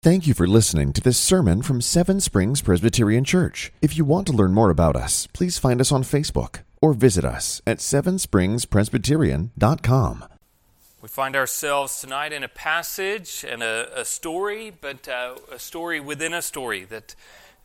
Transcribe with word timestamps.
Thank 0.00 0.28
you 0.28 0.34
for 0.34 0.46
listening 0.46 0.92
to 0.92 1.00
this 1.00 1.18
sermon 1.18 1.60
from 1.60 1.80
Seven 1.80 2.20
Springs 2.20 2.62
Presbyterian 2.62 3.24
Church. 3.24 3.72
If 3.82 3.96
you 3.96 4.04
want 4.04 4.28
to 4.28 4.32
learn 4.32 4.54
more 4.54 4.70
about 4.70 4.94
us, 4.94 5.26
please 5.32 5.58
find 5.58 5.80
us 5.80 5.90
on 5.90 6.04
Facebook 6.04 6.60
or 6.80 6.94
visit 6.94 7.24
us 7.24 7.60
at 7.66 7.78
sevenspringspresbyterian.com. 7.78 10.24
We 11.02 11.08
find 11.08 11.34
ourselves 11.34 12.00
tonight 12.00 12.32
in 12.32 12.44
a 12.44 12.48
passage 12.48 13.44
and 13.46 13.60
a, 13.60 14.00
a 14.00 14.04
story, 14.04 14.70
but 14.70 15.08
uh, 15.08 15.34
a 15.50 15.58
story 15.58 15.98
within 15.98 16.32
a 16.32 16.42
story. 16.42 16.84
That 16.84 17.16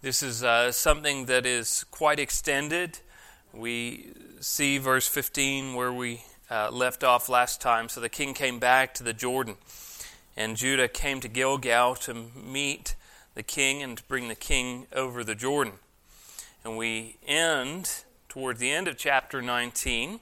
this 0.01 0.23
is 0.23 0.43
uh, 0.43 0.71
something 0.71 1.25
that 1.25 1.45
is 1.45 1.83
quite 1.91 2.19
extended. 2.19 2.97
We 3.53 4.11
see 4.39 4.79
verse 4.79 5.07
15 5.07 5.75
where 5.75 5.93
we 5.93 6.23
uh, 6.49 6.71
left 6.71 7.03
off 7.03 7.29
last 7.29 7.61
time. 7.61 7.89
So 7.89 8.01
the 8.01 8.09
king 8.09 8.33
came 8.33 8.57
back 8.57 8.95
to 8.95 9.03
the 9.03 9.13
Jordan. 9.13 9.57
And 10.35 10.57
Judah 10.57 10.87
came 10.87 11.19
to 11.19 11.27
Gilgal 11.27 11.95
to 11.95 12.13
meet 12.13 12.95
the 13.35 13.43
king 13.43 13.83
and 13.83 13.97
to 13.97 14.03
bring 14.03 14.27
the 14.27 14.35
king 14.35 14.87
over 14.93 15.23
the 15.23 15.35
Jordan. 15.35 15.73
And 16.63 16.77
we 16.77 17.17
end 17.25 18.03
toward 18.29 18.57
the 18.57 18.71
end 18.71 18.87
of 18.87 18.97
chapter 18.97 19.41
19. 19.41 20.19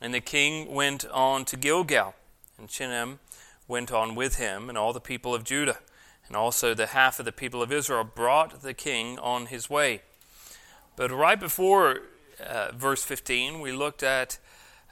And 0.00 0.12
the 0.12 0.20
king 0.20 0.74
went 0.74 1.06
on 1.06 1.44
to 1.46 1.56
Gilgal, 1.56 2.14
and 2.58 2.68
Chimham 2.68 3.18
went 3.66 3.90
on 3.90 4.14
with 4.14 4.36
him, 4.36 4.68
and 4.68 4.76
all 4.76 4.92
the 4.92 5.00
people 5.00 5.34
of 5.34 5.42
Judah. 5.42 5.78
And 6.26 6.36
also 6.36 6.74
the 6.74 6.88
half 6.88 7.18
of 7.18 7.24
the 7.24 7.32
people 7.32 7.62
of 7.62 7.72
Israel 7.72 8.04
brought 8.04 8.62
the 8.62 8.74
king 8.74 9.18
on 9.18 9.46
his 9.46 9.70
way. 9.70 10.02
But 10.96 11.10
right 11.10 11.38
before 11.38 12.00
uh, 12.44 12.72
verse 12.74 13.04
15, 13.04 13.60
we 13.60 13.72
looked 13.72 14.02
at, 14.02 14.38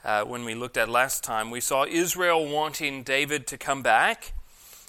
uh, 0.03 0.23
when 0.23 0.45
we 0.45 0.55
looked 0.55 0.77
at 0.77 0.87
last 0.89 1.23
time, 1.23 1.51
we 1.51 1.59
saw 1.59 1.85
Israel 1.85 2.47
wanting 2.47 3.03
David 3.03 3.47
to 3.47 3.57
come 3.57 3.81
back 3.81 4.33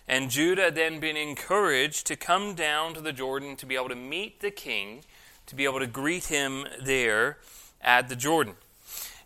and 0.09 0.31
Judah 0.31 0.71
then 0.71 1.01
been 1.01 1.17
encouraged 1.17 2.07
to 2.07 2.17
come 2.17 2.55
down 2.55 2.95
to 2.95 3.01
the 3.01 3.13
Jordan 3.13 3.57
to 3.57 3.67
be 3.67 3.75
able 3.75 3.89
to 3.89 3.97
meet 3.97 4.41
the 4.41 4.51
king, 4.51 5.05
to 5.47 5.55
be 5.55 5.65
able 5.65 5.81
to 5.81 5.87
greet 5.87 6.27
him 6.27 6.67
there 6.81 7.39
at 7.81 8.09
the 8.09 8.17
Jordan. 8.17 8.55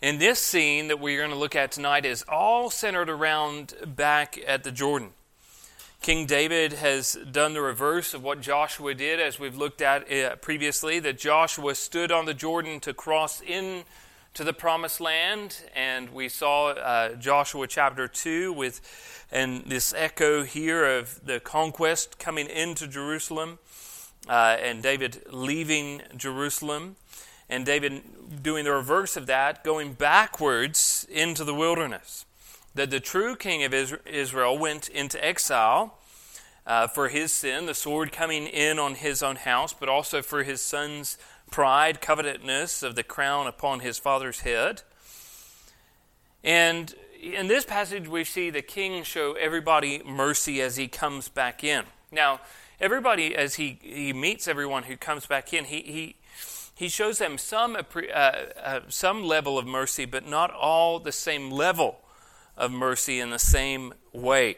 And 0.03 0.19
this 0.19 0.39
scene 0.39 0.89
that 0.89 0.99
we're 0.99 1.19
going 1.19 1.31
to 1.31 1.37
look 1.37 1.55
at 1.55 1.73
tonight 1.73 2.07
is 2.07 2.25
all 2.27 2.71
centered 2.71 3.11
around 3.11 3.75
back 3.85 4.39
at 4.47 4.65
the 4.65 4.73
Jordan. 4.73 5.11
King 6.01 6.25
David 6.25 6.73
has 6.73 7.19
done 7.31 7.53
the 7.53 7.61
reverse 7.61 8.15
of 8.15 8.23
what 8.23 8.41
Joshua 8.41 8.95
did, 8.95 9.21
as 9.21 9.39
we've 9.39 9.59
looked 9.59 9.83
at 9.83 10.11
uh, 10.11 10.37
previously, 10.37 10.99
that 11.01 11.19
Joshua 11.19 11.75
stood 11.75 12.11
on 12.11 12.25
the 12.25 12.33
Jordan 12.33 12.81
to 12.81 12.95
cross 12.95 13.43
in 13.43 13.85
to 14.35 14.45
the 14.45 14.53
promised 14.53 15.01
land. 15.01 15.63
And 15.75 16.11
we 16.11 16.29
saw 16.29 16.71
uh, 16.71 17.15
Joshua 17.15 17.67
chapter 17.67 18.09
2 18.09 18.53
with 18.53 18.81
and 19.33 19.65
this 19.67 19.95
echo 19.97 20.43
here 20.43 20.85
of 20.85 21.25
the 21.25 21.39
conquest 21.39 22.19
coming 22.19 22.49
into 22.49 22.89
Jerusalem 22.89 23.59
uh, 24.29 24.57
and 24.61 24.83
David 24.83 25.23
leaving 25.31 26.03
Jerusalem. 26.17 26.97
And 27.49 27.67
David 27.67 28.43
doing 28.43 28.65
the 28.65 28.73
reverse 28.73 29.17
of 29.17 29.27
that, 29.27 29.65
going 29.65 29.95
backwards 29.95 31.07
into 31.11 31.43
the 31.43 31.55
wilderness. 31.55 32.25
That 32.77 32.91
the 32.91 33.01
true 33.01 33.35
king 33.35 33.65
of 33.65 33.75
Israel 33.75 34.57
went 34.57 34.89
into 34.89 35.25
exile 35.25 35.99
uh, 36.65 36.87
for 36.87 37.09
his 37.09 37.33
sin, 37.33 37.67
the 37.67 37.75
sword 37.75 38.13
coming 38.13 38.47
in 38.47 38.79
on 38.79 38.95
his 38.95 39.23
own 39.23 39.35
house, 39.35 39.73
but 39.73 39.89
also 39.89 40.23
for 40.23 40.45
his 40.45 40.63
son's 40.63 41.19
pride, 41.51 42.01
covetousness 42.01 42.83
of 42.83 42.95
the 42.95 43.03
crown 43.03 43.47
upon 43.47 43.81
his 43.81 43.99
father's 43.99 44.41
head. 44.41 44.83
And 46.43 46.95
in 47.21 47.49
this 47.49 47.65
passage, 47.65 48.09
we 48.09 48.25
see 48.25 48.51
the 48.51 48.63
king 48.63 49.03
show 49.03 49.35
everybody 49.35 50.03
mercy 50.05 50.63
as 50.63 50.77
he 50.77 50.89
comes 50.89 51.29
back 51.29 51.63
in. 51.63 51.85
Now, 52.11 52.41
everybody, 52.81 53.37
as 53.37 53.57
he, 53.57 53.79
he 53.83 54.13
meets 54.13 54.49
everyone 54.49 54.85
who 54.85 54.97
comes 54.97 55.27
back 55.27 55.53
in, 55.53 55.67
he, 55.67 55.83
he, 55.83 56.17
he 56.75 56.89
shows 56.89 57.19
them 57.19 57.37
some, 57.37 57.77
uh, 57.77 58.09
uh, 58.11 58.81
some 58.89 59.25
level 59.25 59.59
of 59.59 59.67
mercy, 59.67 60.07
but 60.07 60.27
not 60.27 60.51
all 60.51 60.99
the 60.99 61.13
same 61.13 61.51
level 61.51 62.01
of 62.57 62.71
mercy 62.71 63.21
in 63.21 63.31
the 63.31 63.39
same 63.39 63.93
way. 64.13 64.57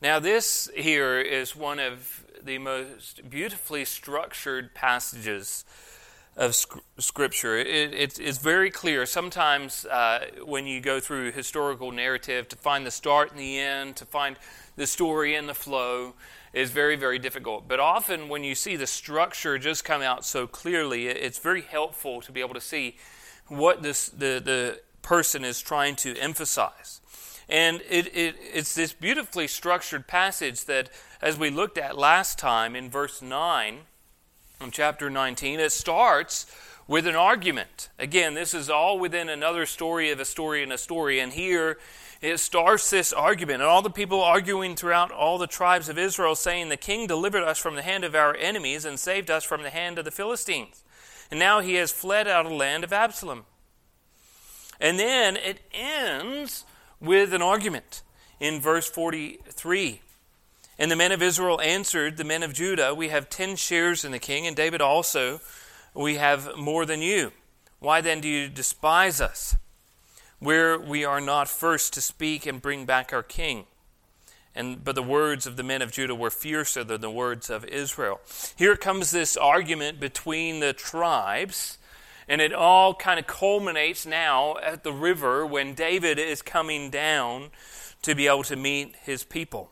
Now, 0.00 0.18
this 0.18 0.70
here 0.74 1.20
is 1.20 1.54
one 1.54 1.78
of 1.78 2.24
the 2.42 2.58
most 2.58 3.28
beautifully 3.28 3.84
structured 3.84 4.74
passages 4.74 5.64
of 6.36 6.54
Scripture. 6.98 7.58
It, 7.58 7.92
it, 7.92 8.18
it's 8.18 8.38
very 8.38 8.70
clear. 8.70 9.04
Sometimes 9.04 9.84
uh, 9.86 10.26
when 10.44 10.66
you 10.66 10.80
go 10.80 10.98
through 10.98 11.32
historical 11.32 11.92
narrative, 11.92 12.48
to 12.48 12.56
find 12.56 12.86
the 12.86 12.90
start 12.90 13.30
and 13.30 13.38
the 13.38 13.58
end, 13.58 13.96
to 13.96 14.04
find 14.04 14.36
the 14.76 14.86
story 14.86 15.34
and 15.34 15.48
the 15.48 15.54
flow, 15.54 16.14
is 16.52 16.70
very, 16.70 16.96
very 16.96 17.18
difficult. 17.18 17.68
But 17.68 17.80
often 17.80 18.28
when 18.28 18.44
you 18.44 18.54
see 18.54 18.76
the 18.76 18.86
structure 18.86 19.58
just 19.58 19.84
come 19.84 20.02
out 20.02 20.24
so 20.24 20.46
clearly, 20.46 21.08
it's 21.08 21.38
very 21.38 21.62
helpful 21.62 22.20
to 22.22 22.32
be 22.32 22.40
able 22.40 22.54
to 22.54 22.60
see 22.60 22.96
what 23.48 23.82
this, 23.82 24.08
the, 24.08 24.40
the 24.42 24.80
person 25.02 25.44
is 25.44 25.60
trying 25.60 25.96
to 25.96 26.16
emphasize. 26.18 27.00
And 27.48 27.82
it, 27.88 28.06
it, 28.16 28.36
it's 28.54 28.74
this 28.74 28.92
beautifully 28.92 29.46
structured 29.46 30.06
passage 30.06 30.64
that, 30.66 30.88
as 31.20 31.38
we 31.38 31.50
looked 31.50 31.76
at 31.76 31.98
last 31.98 32.38
time 32.38 32.74
in 32.74 32.88
verse 32.88 33.20
9, 33.20 33.80
from 34.62 34.70
chapter 34.70 35.10
19. 35.10 35.58
It 35.58 35.72
starts 35.72 36.46
with 36.86 37.04
an 37.08 37.16
argument. 37.16 37.88
Again, 37.98 38.34
this 38.34 38.54
is 38.54 38.70
all 38.70 38.96
within 38.96 39.28
another 39.28 39.66
story 39.66 40.12
of 40.12 40.20
a 40.20 40.24
story 40.24 40.62
and 40.62 40.72
a 40.72 40.78
story. 40.78 41.18
And 41.18 41.32
here 41.32 41.78
it 42.20 42.38
starts 42.38 42.88
this 42.88 43.12
argument. 43.12 43.60
And 43.60 43.68
all 43.68 43.82
the 43.82 43.90
people 43.90 44.22
arguing 44.22 44.76
throughout 44.76 45.10
all 45.10 45.36
the 45.36 45.48
tribes 45.48 45.88
of 45.88 45.98
Israel, 45.98 46.36
saying, 46.36 46.68
The 46.68 46.76
king 46.76 47.08
delivered 47.08 47.42
us 47.42 47.58
from 47.58 47.74
the 47.74 47.82
hand 47.82 48.04
of 48.04 48.14
our 48.14 48.36
enemies 48.36 48.84
and 48.84 49.00
saved 49.00 49.32
us 49.32 49.42
from 49.42 49.64
the 49.64 49.70
hand 49.70 49.98
of 49.98 50.04
the 50.04 50.12
Philistines. 50.12 50.84
And 51.28 51.40
now 51.40 51.58
he 51.58 51.74
has 51.74 51.90
fled 51.90 52.28
out 52.28 52.46
of 52.46 52.52
the 52.52 52.56
land 52.56 52.84
of 52.84 52.92
Absalom. 52.92 53.46
And 54.78 54.96
then 54.96 55.36
it 55.36 55.58
ends 55.72 56.64
with 57.00 57.34
an 57.34 57.42
argument 57.42 58.02
in 58.38 58.60
verse 58.60 58.88
43. 58.88 60.02
And 60.82 60.90
the 60.90 60.96
men 60.96 61.12
of 61.12 61.22
Israel 61.22 61.60
answered 61.60 62.16
the 62.16 62.24
men 62.24 62.42
of 62.42 62.54
Judah, 62.54 62.92
We 62.92 63.10
have 63.10 63.30
ten 63.30 63.54
shares 63.54 64.04
in 64.04 64.10
the 64.10 64.18
king, 64.18 64.48
and 64.48 64.56
David 64.56 64.80
also, 64.80 65.40
we 65.94 66.16
have 66.16 66.56
more 66.56 66.84
than 66.84 67.00
you. 67.00 67.30
Why 67.78 68.00
then 68.00 68.20
do 68.20 68.26
you 68.26 68.48
despise 68.48 69.20
us, 69.20 69.56
where 70.40 70.76
we 70.76 71.04
are 71.04 71.20
not 71.20 71.46
first 71.46 71.92
to 71.92 72.00
speak 72.00 72.46
and 72.46 72.60
bring 72.60 72.84
back 72.84 73.12
our 73.12 73.22
king? 73.22 73.66
And, 74.56 74.82
but 74.82 74.96
the 74.96 75.04
words 75.04 75.46
of 75.46 75.56
the 75.56 75.62
men 75.62 75.82
of 75.82 75.92
Judah 75.92 76.16
were 76.16 76.30
fiercer 76.30 76.82
than 76.82 77.00
the 77.00 77.08
words 77.12 77.48
of 77.48 77.64
Israel. 77.66 78.20
Here 78.56 78.74
comes 78.74 79.12
this 79.12 79.36
argument 79.36 80.00
between 80.00 80.58
the 80.58 80.72
tribes, 80.72 81.78
and 82.26 82.40
it 82.40 82.52
all 82.52 82.92
kind 82.92 83.20
of 83.20 83.28
culminates 83.28 84.04
now 84.04 84.56
at 84.56 84.82
the 84.82 84.92
river 84.92 85.46
when 85.46 85.74
David 85.74 86.18
is 86.18 86.42
coming 86.42 86.90
down 86.90 87.50
to 88.02 88.16
be 88.16 88.26
able 88.26 88.42
to 88.42 88.56
meet 88.56 88.96
his 89.04 89.22
people. 89.22 89.70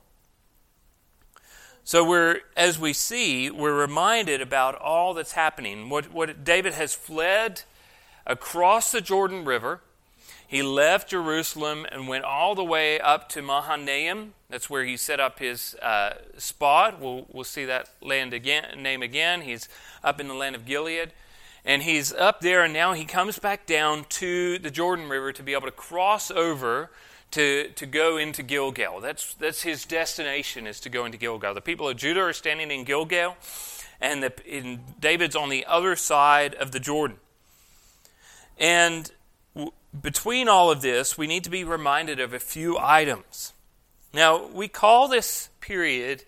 So 1.84 2.04
we're, 2.04 2.40
as 2.56 2.78
we 2.78 2.92
see, 2.92 3.50
we're 3.50 3.78
reminded 3.78 4.40
about 4.40 4.76
all 4.76 5.14
that's 5.14 5.32
happening. 5.32 5.88
What, 5.88 6.12
what 6.12 6.44
David 6.44 6.74
has 6.74 6.94
fled 6.94 7.62
across 8.26 8.92
the 8.92 9.00
Jordan 9.00 9.44
River. 9.44 9.80
He 10.46 10.62
left 10.62 11.10
Jerusalem 11.10 11.86
and 11.90 12.08
went 12.08 12.24
all 12.24 12.54
the 12.54 12.64
way 12.64 12.98
up 13.00 13.28
to 13.30 13.42
Mahanaim. 13.42 14.34
That's 14.48 14.68
where 14.68 14.84
he 14.84 14.96
set 14.96 15.20
up 15.20 15.38
his 15.38 15.76
uh, 15.76 16.14
spot. 16.36 17.00
We'll, 17.00 17.26
we'll 17.32 17.44
see 17.44 17.64
that 17.66 17.90
land 18.00 18.34
again, 18.34 18.82
name 18.82 19.02
again. 19.02 19.42
He's 19.42 19.68
up 20.02 20.20
in 20.20 20.28
the 20.28 20.34
land 20.34 20.56
of 20.56 20.66
Gilead. 20.66 21.12
And 21.64 21.82
he's 21.82 22.12
up 22.12 22.40
there, 22.40 22.64
and 22.64 22.72
now 22.72 22.94
he 22.94 23.04
comes 23.04 23.38
back 23.38 23.66
down 23.66 24.06
to 24.08 24.58
the 24.58 24.70
Jordan 24.70 25.08
River 25.08 25.32
to 25.32 25.42
be 25.42 25.52
able 25.52 25.66
to 25.66 25.72
cross 25.72 26.30
over 26.30 26.90
to, 27.32 27.68
to 27.76 27.86
go 27.86 28.16
into 28.16 28.42
Gilgal. 28.42 29.00
That's, 29.00 29.34
that's 29.34 29.62
his 29.62 29.84
destination, 29.84 30.66
is 30.66 30.80
to 30.80 30.88
go 30.88 31.04
into 31.04 31.18
Gilgal. 31.18 31.54
The 31.54 31.60
people 31.60 31.88
of 31.88 31.96
Judah 31.96 32.20
are 32.20 32.32
standing 32.32 32.70
in 32.70 32.84
Gilgal, 32.84 33.36
and 34.00 34.22
the, 34.22 34.32
in, 34.44 34.80
David's 34.98 35.36
on 35.36 35.48
the 35.48 35.64
other 35.66 35.96
side 35.96 36.54
of 36.54 36.72
the 36.72 36.80
Jordan. 36.80 37.18
And 38.58 39.10
w- 39.54 39.72
between 40.00 40.48
all 40.48 40.70
of 40.70 40.82
this, 40.82 41.16
we 41.16 41.26
need 41.26 41.44
to 41.44 41.50
be 41.50 41.64
reminded 41.64 42.20
of 42.20 42.34
a 42.34 42.40
few 42.40 42.78
items. 42.78 43.52
Now, 44.12 44.46
we 44.46 44.68
call 44.68 45.08
this 45.08 45.50
period 45.60 46.24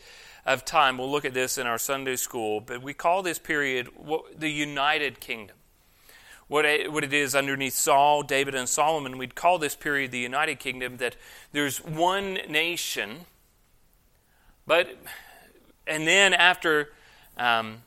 of 0.46 0.64
time, 0.64 0.98
we'll 0.98 1.10
look 1.10 1.24
at 1.24 1.34
this 1.34 1.58
in 1.58 1.66
our 1.66 1.78
Sunday 1.78 2.16
school, 2.16 2.60
but 2.60 2.82
we 2.82 2.94
call 2.94 3.22
this 3.22 3.38
period 3.38 3.88
the 4.36 4.50
United 4.50 5.20
Kingdom 5.20 5.56
what 6.52 6.66
it, 6.66 6.92
what 6.92 7.02
it 7.02 7.14
is 7.14 7.34
underneath 7.34 7.72
Saul, 7.72 8.22
David, 8.22 8.54
and 8.54 8.68
Solomon. 8.68 9.16
We'd 9.16 9.34
call 9.34 9.58
this 9.58 9.74
period 9.74 10.10
the 10.10 10.18
United 10.18 10.58
Kingdom, 10.58 10.98
that 10.98 11.16
there's 11.52 11.78
one 11.78 12.34
nation, 12.46 13.20
but, 14.66 14.98
and 15.86 16.06
then 16.06 16.34
after 16.34 16.90
um, 17.38 17.78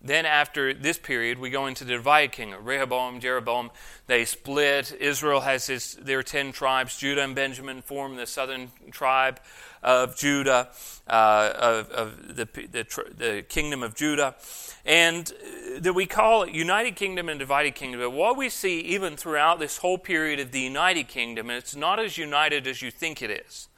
then 0.00 0.26
after 0.26 0.72
this 0.72 0.96
period, 0.96 1.38
we 1.38 1.50
go 1.50 1.66
into 1.66 1.84
the 1.84 1.94
divided 1.94 2.32
kingdom. 2.32 2.64
Rehoboam, 2.64 3.18
Jeroboam, 3.18 3.70
they 4.06 4.24
split. 4.24 4.92
Israel 5.00 5.40
has 5.40 5.98
their 6.00 6.22
ten 6.22 6.52
tribes. 6.52 6.96
Judah 6.96 7.22
and 7.22 7.34
Benjamin 7.34 7.82
form 7.82 8.16
the 8.16 8.26
southern 8.26 8.70
tribe 8.92 9.40
of 9.82 10.16
Judah, 10.16 10.68
uh, 11.08 11.50
of, 11.54 11.90
of 11.90 12.36
the, 12.36 12.44
the, 12.44 12.86
the, 13.16 13.44
kingdom 13.48 13.82
of 13.82 13.94
Judah. 13.94 14.36
And 14.84 15.32
that 15.78 15.94
we 15.94 16.06
call 16.06 16.44
it 16.44 16.54
United 16.54 16.94
Kingdom 16.94 17.28
and 17.28 17.38
Divided 17.38 17.74
Kingdom. 17.74 18.00
But 18.00 18.10
what 18.10 18.36
we 18.36 18.48
see 18.48 18.80
even 18.80 19.16
throughout 19.16 19.58
this 19.58 19.78
whole 19.78 19.98
period 19.98 20.38
of 20.40 20.52
the 20.52 20.60
United 20.60 21.08
Kingdom, 21.08 21.50
it's 21.50 21.76
not 21.76 21.98
as 21.98 22.16
united 22.16 22.66
as 22.66 22.82
you 22.82 22.90
think 22.90 23.20
it 23.20 23.30
is. 23.30 23.68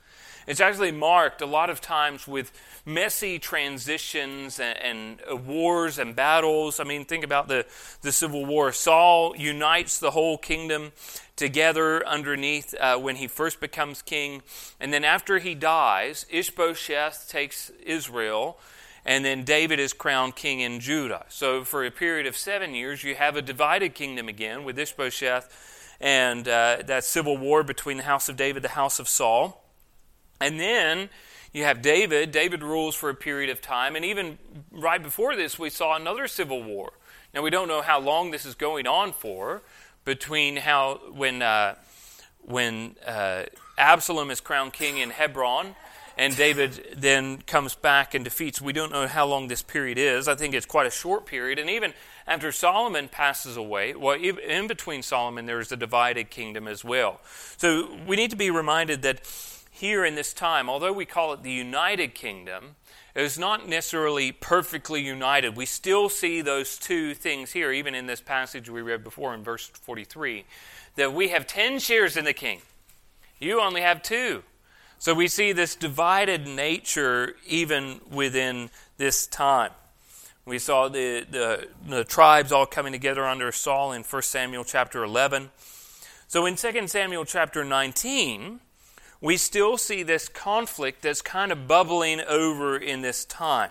It's 0.51 0.59
actually 0.59 0.91
marked 0.91 1.43
a 1.43 1.47
lot 1.47 1.71
of 1.71 1.81
times 1.81 2.27
with 2.27 2.51
messy 2.85 3.39
transitions 3.39 4.59
and, 4.59 4.79
and 4.79 5.21
uh, 5.31 5.37
wars 5.37 5.97
and 5.97 6.17
battles. 6.17 6.81
I 6.81 6.85
mean, 6.85 7.05
think 7.05 7.23
about 7.23 7.47
the, 7.47 7.67
the 8.03 8.11
Civil 8.11 8.45
War. 8.45 8.73
Saul 8.73 9.37
unites 9.37 10.01
the 10.01 10.11
whole 10.11 10.37
kingdom 10.37 10.91
together 11.37 12.05
underneath 12.05 12.75
uh, 12.81 12.99
when 12.99 13.15
he 13.15 13.29
first 13.29 13.61
becomes 13.61 14.03
king. 14.03 14.43
And 14.81 14.93
then 14.93 15.05
after 15.05 15.39
he 15.39 15.55
dies, 15.55 16.27
Ishbosheth 16.29 17.29
takes 17.29 17.71
Israel. 17.87 18.59
And 19.07 19.25
then 19.25 19.45
David 19.45 19.79
is 19.79 19.93
crowned 19.93 20.35
king 20.35 20.59
in 20.59 20.81
Judah. 20.81 21.27
So, 21.29 21.63
for 21.63 21.85
a 21.85 21.93
period 21.93 22.27
of 22.27 22.37
seven 22.37 22.75
years, 22.75 23.05
you 23.05 23.15
have 23.15 23.37
a 23.37 23.43
divided 23.43 23.95
kingdom 23.95 24.29
again 24.29 24.65
with 24.65 24.77
Ishbosheth 24.81 25.97
and 26.01 26.49
uh, 26.49 26.79
that 26.87 27.05
civil 27.05 27.37
war 27.37 27.63
between 27.63 27.99
the 27.99 28.03
house 28.03 28.29
of 28.29 28.37
David, 28.37 28.65
the 28.65 28.71
house 28.71 28.99
of 28.99 29.09
Saul. 29.09 29.60
And 30.41 30.59
then 30.59 31.09
you 31.53 31.65
have 31.65 31.83
David. 31.83 32.31
David 32.31 32.63
rules 32.63 32.95
for 32.95 33.11
a 33.11 33.15
period 33.15 33.51
of 33.51 33.61
time. 33.61 33.97
And 33.97 34.05
even 34.05 34.39
right 34.71 35.03
before 35.03 35.37
this, 35.37 35.59
we 35.59 35.71
saw 35.71 35.97
another 35.97 36.29
civil 36.29 36.63
war. 36.63 36.93
Now, 37.35 37.43
we 37.43 37.51
don't 37.51 37.69
know 37.69 37.83
how 37.83 38.01
long 38.01 38.31
this 38.31 38.45
is 38.45 38.55
going 38.55 38.87
on 38.87 39.13
for 39.13 39.63
between 40.05 40.57
how, 40.57 41.01
when, 41.13 41.43
uh, 41.43 41.75
when 42.43 42.97
uh, 43.07 43.45
Absalom 43.79 44.31
is 44.31 44.41
crowned 44.41 44.73
king 44.73 44.99
in 44.99 45.11
Hebron 45.11 45.77
and 46.17 46.37
David 46.37 46.97
then 46.97 47.41
comes 47.43 47.75
back 47.75 48.15
and 48.15 48.25
defeats. 48.25 48.61
We 48.61 48.73
don't 48.73 48.93
know 48.93 49.07
how 49.07 49.27
long 49.27 49.49
this 49.49 49.63
period 49.63 49.97
is. 49.97 50.29
I 50.29 50.35
think 50.35 50.55
it's 50.55 50.67
quite 50.67 50.87
a 50.87 50.91
short 50.91 51.25
period. 51.25 51.59
And 51.59 51.71
even 51.71 51.95
after 52.27 52.53
Solomon 52.53 53.09
passes 53.09 53.57
away, 53.57 53.95
well, 53.95 54.17
in 54.21 54.67
between 54.67 55.03
Solomon, 55.03 55.47
there's 55.47 55.73
a 55.73 55.77
divided 55.77 56.31
kingdom 56.31 56.69
as 56.69 56.85
well. 56.85 57.21
So 57.57 57.97
we 58.07 58.17
need 58.17 58.31
to 58.31 58.37
be 58.37 58.51
reminded 58.51 59.03
that 59.03 59.23
here 59.81 60.05
in 60.05 60.15
this 60.15 60.35
time, 60.35 60.69
although 60.69 60.93
we 60.93 61.07
call 61.07 61.33
it 61.33 61.43
the 61.43 61.51
United 61.51 62.15
Kingdom, 62.15 62.77
it 63.15 63.23
is 63.23 63.39
not 63.39 63.67
necessarily 63.67 64.31
perfectly 64.31 65.01
united. 65.01 65.57
We 65.57 65.67
still 65.67 66.11
see 66.11 66.43
those 66.43 66.77
two 66.77 67.15
things 67.15 67.53
here, 67.53 67.73
even 67.73 67.95
in 67.95 68.07
this 68.07 68.21
passage 68.21 68.69
we 68.69 68.83
read 68.83 69.03
before 69.03 69.35
in 69.35 69.43
verse 69.43 69.67
43, 69.67 70.45
that 70.97 71.15
we 71.15 71.29
have 71.29 71.47
10 71.47 71.79
shares 71.79 72.17
in 72.19 72.27
the 72.27 72.35
king. 72.35 72.61
You 73.41 73.61
only 73.63 73.81
have 73.81 74.03
two. 74.03 74.43
So 74.99 75.15
we 75.15 75.29
see 75.29 75.53
this 75.53 75.75
divided 75.75 76.47
nature 76.47 77.37
even 77.47 78.03
within 78.11 78.69
this 78.99 79.27
time. 79.27 79.73
We 80.45 80.59
saw 80.59 80.89
the, 80.89 81.27
the, 81.31 81.69
the 81.89 82.05
tribes 82.05 82.53
all 82.53 82.67
coming 82.67 82.93
together 82.93 83.27
under 83.27 83.51
Saul 83.51 83.93
in 83.93 84.03
1 84.03 84.23
Samuel 84.23 84.65
chapter 84.65 85.03
11. 85.03 85.51
So 86.29 86.45
in 86.45 86.57
2 86.57 86.87
Samuel 86.87 87.25
chapter 87.25 87.65
19, 87.65 88.61
we 89.21 89.37
still 89.37 89.77
see 89.77 90.03
this 90.03 90.29
conflict 90.29 91.03
that's 91.03 91.23
kind 91.23 91.53
of 91.53 91.69
bubbling 91.69 92.21
over 92.23 92.77
in 92.77 93.03
this 93.03 93.25
time. 93.25 93.71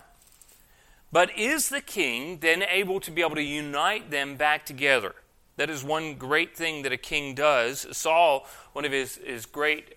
But 1.11 1.35
is 1.37 1.69
the 1.69 1.81
king 1.81 2.39
then 2.39 2.63
able 2.63 2.99
to 2.99 3.11
be 3.11 3.21
able 3.21 3.35
to 3.35 3.41
unite 3.41 4.11
them 4.11 4.35
back 4.35 4.65
together? 4.65 5.15
That 5.57 5.69
is 5.69 5.83
one 5.83 6.15
great 6.15 6.55
thing 6.55 6.83
that 6.83 6.93
a 6.93 6.97
king 6.97 7.33
does. 7.33 7.85
Saul, 7.91 8.47
one 8.73 8.85
of 8.85 8.91
his, 8.91 9.15
his 9.17 9.45
great 9.45 9.95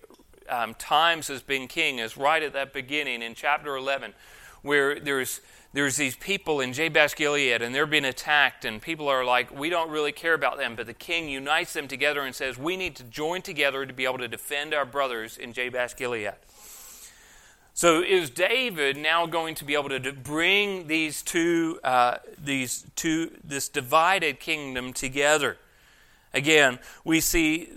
um, 0.49 0.73
times 0.73 1.29
as 1.29 1.41
being 1.41 1.67
king, 1.67 1.99
is 1.99 2.17
right 2.17 2.41
at 2.41 2.53
that 2.53 2.73
beginning 2.73 3.21
in 3.21 3.35
chapter 3.35 3.75
11, 3.75 4.13
where 4.63 4.99
there's 4.99 5.39
there's 5.73 5.95
these 5.95 6.15
people 6.15 6.61
in 6.61 6.71
Jabesh 6.71 7.15
Gilead 7.15 7.61
and 7.61 7.73
they're 7.73 7.87
being 7.87 8.05
attacked, 8.05 8.63
and 8.63 8.81
people 8.81 9.07
are 9.07 9.25
like, 9.25 9.51
we 9.51 9.69
don't 9.69 9.89
really 9.89 10.11
care 10.11 10.35
about 10.35 10.57
them. 10.57 10.75
But 10.75 10.85
the 10.85 10.93
king 10.93 11.27
unites 11.27 11.73
them 11.73 11.87
together 11.87 12.21
and 12.21 12.33
says, 12.33 12.57
we 12.57 12.77
need 12.77 12.95
to 12.97 13.03
join 13.03 13.41
together 13.41 13.85
to 13.85 13.93
be 13.93 14.05
able 14.05 14.19
to 14.19 14.27
defend 14.27 14.73
our 14.73 14.85
brothers 14.85 15.37
in 15.37 15.51
Jabesh 15.51 15.95
Gilead. 15.95 16.33
So 17.73 18.03
is 18.03 18.29
David 18.29 18.97
now 18.97 19.25
going 19.25 19.55
to 19.55 19.65
be 19.65 19.73
able 19.73 19.89
to 19.89 20.13
bring 20.13 20.85
these 20.85 21.23
two, 21.23 21.79
uh, 21.83 22.17
these 22.37 22.85
two, 22.95 23.31
this 23.43 23.67
divided 23.67 24.39
kingdom 24.39 24.93
together? 24.93 25.57
Again, 26.33 26.79
we 27.03 27.19
see 27.19 27.69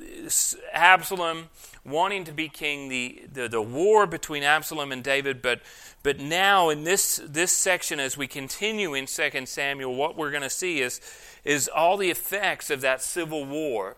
Absalom 0.73 1.51
wanting 1.85 2.25
to 2.25 2.33
be 2.33 2.49
king, 2.49 2.89
the, 2.89 3.23
the, 3.33 3.49
the 3.49 3.63
war 3.63 4.07
between 4.07 4.43
Absalom 4.43 4.93
and 4.93 5.05
David, 5.05 5.43
but 5.43 5.61
but 6.07 6.21
now, 6.21 6.69
in 6.69 6.85
this, 6.85 7.21
this 7.27 7.51
section, 7.51 7.99
as 7.99 8.17
we 8.17 8.29
continue 8.29 8.95
in 8.95 9.07
2 9.07 9.45
Samuel, 9.45 9.97
what 9.97 10.17
we're 10.17 10.31
going 10.31 10.45
to 10.45 10.49
see 10.49 10.81
is, 10.81 11.01
is 11.43 11.67
all 11.67 11.97
the 11.97 12.11
effects 12.11 12.71
of 12.71 12.81
that 12.83 13.03
civil 13.03 13.45
war 13.45 13.97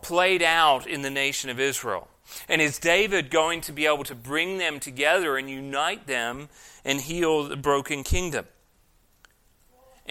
played 0.00 0.42
out 0.42 0.86
in 0.86 1.02
the 1.02 1.10
nation 1.10 1.50
of 1.50 1.60
Israel. 1.60 2.08
And 2.48 2.62
is 2.62 2.78
David 2.78 3.30
going 3.30 3.60
to 3.60 3.72
be 3.72 3.84
able 3.84 4.04
to 4.04 4.14
bring 4.14 4.56
them 4.56 4.80
together 4.80 5.36
and 5.36 5.50
unite 5.50 6.06
them 6.06 6.48
and 6.82 6.98
heal 6.98 7.44
the 7.44 7.56
broken 7.58 8.04
kingdom? 8.04 8.46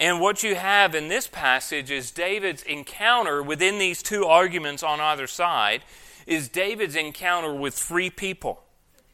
And 0.00 0.18
what 0.18 0.42
you 0.42 0.54
have 0.54 0.94
in 0.94 1.08
this 1.08 1.26
passage 1.26 1.90
is 1.90 2.10
David's 2.10 2.62
encounter 2.62 3.42
within 3.42 3.78
these 3.78 4.02
two 4.02 4.24
arguments 4.24 4.82
on 4.82 4.98
either 4.98 5.26
side 5.26 5.82
is 6.26 6.48
David's 6.48 6.96
encounter 6.96 7.54
with 7.54 7.74
three 7.74 8.08
people. 8.08 8.62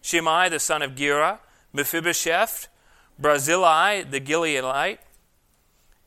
Shimei, 0.01 0.49
the 0.49 0.61
son 0.61 0.83
of 0.83 0.95
Gera, 0.95 1.41
Mephibosheth, 1.73 2.69
Barzillai, 3.19 4.05
the 4.05 4.21
Gileadite. 4.21 4.99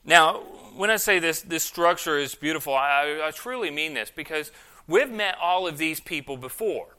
Now, 0.06 0.44
when 0.74 0.90
I 0.90 0.96
say 0.96 1.20
this, 1.20 1.42
this 1.42 1.66
structure 1.66 2.18
is 2.18 2.34
beautiful, 2.34 2.74
I, 2.74 3.20
I 3.22 3.32
truly 3.32 3.72
mean 3.72 3.96
this 3.96 4.10
because 4.10 4.50
we've 4.88 5.12
met 5.12 5.36
all 5.42 5.68
of 5.68 5.78
these 5.78 6.00
people 6.00 6.38
before. 6.38 6.96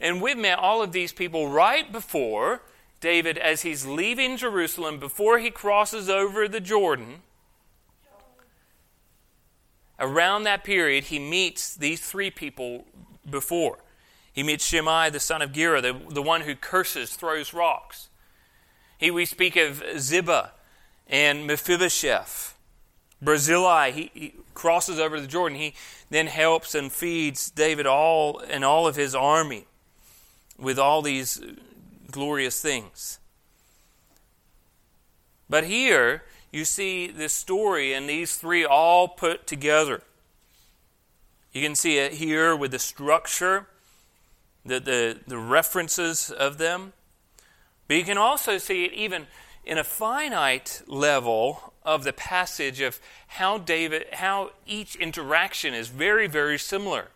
And 0.00 0.22
we've 0.22 0.38
met 0.38 0.58
all 0.58 0.82
of 0.82 0.92
these 0.92 1.12
people 1.12 1.50
right 1.50 1.92
before 1.92 2.62
David, 3.04 3.36
as 3.36 3.60
he's 3.60 3.84
leaving 3.84 4.38
Jerusalem, 4.38 4.98
before 4.98 5.38
he 5.38 5.50
crosses 5.50 6.08
over 6.08 6.48
the 6.48 6.58
Jordan. 6.58 7.16
Around 10.00 10.44
that 10.44 10.64
period, 10.64 11.04
he 11.04 11.18
meets 11.18 11.74
these 11.74 12.00
three 12.00 12.30
people 12.30 12.86
before. 13.28 13.80
He 14.32 14.42
meets 14.42 14.64
Shimei, 14.64 15.10
the 15.10 15.20
son 15.20 15.42
of 15.42 15.52
Gera, 15.52 15.82
the, 15.82 15.94
the 16.08 16.22
one 16.22 16.40
who 16.40 16.54
curses, 16.54 17.14
throws 17.14 17.52
rocks. 17.52 18.08
He, 18.96 19.10
we 19.10 19.26
speak 19.26 19.54
of 19.56 19.84
Ziba 19.98 20.52
and 21.06 21.46
Mephibosheth. 21.46 22.56
Barzillai, 23.20 23.90
he, 23.90 24.10
he 24.14 24.34
crosses 24.54 24.98
over 24.98 25.20
the 25.20 25.26
Jordan. 25.26 25.58
He 25.58 25.74
then 26.08 26.26
helps 26.26 26.74
and 26.74 26.90
feeds 26.90 27.50
David 27.50 27.86
all 27.86 28.38
and 28.38 28.64
all 28.64 28.86
of 28.86 28.96
his 28.96 29.14
army 29.14 29.66
with 30.58 30.78
all 30.78 31.02
these 31.02 31.42
glorious 32.14 32.62
things. 32.62 33.18
But 35.50 35.64
here, 35.64 36.22
you 36.52 36.64
see 36.64 37.08
this 37.08 37.32
story 37.32 37.92
and 37.92 38.08
these 38.08 38.36
three 38.36 38.64
all 38.64 39.08
put 39.08 39.46
together. 39.46 40.02
You 41.52 41.60
can 41.60 41.74
see 41.74 41.98
it 41.98 42.12
here 42.12 42.54
with 42.54 42.70
the 42.70 42.78
structure 42.78 43.66
the, 44.64 44.80
the, 44.80 45.20
the 45.26 45.36
references 45.36 46.30
of 46.30 46.58
them. 46.58 46.92
But 47.86 47.96
you 47.96 48.04
can 48.04 48.16
also 48.16 48.58
see 48.58 48.84
it 48.84 48.92
even 48.92 49.26
in 49.64 49.76
a 49.76 49.84
finite 49.84 50.82
level 50.86 51.74
of 51.82 52.04
the 52.04 52.12
passage 52.12 52.80
of 52.80 53.00
how 53.26 53.58
David, 53.58 54.06
how 54.12 54.52
each 54.66 54.96
interaction 54.96 55.74
is 55.74 55.88
very, 55.88 56.26
very 56.26 56.58
similar. 56.58 57.08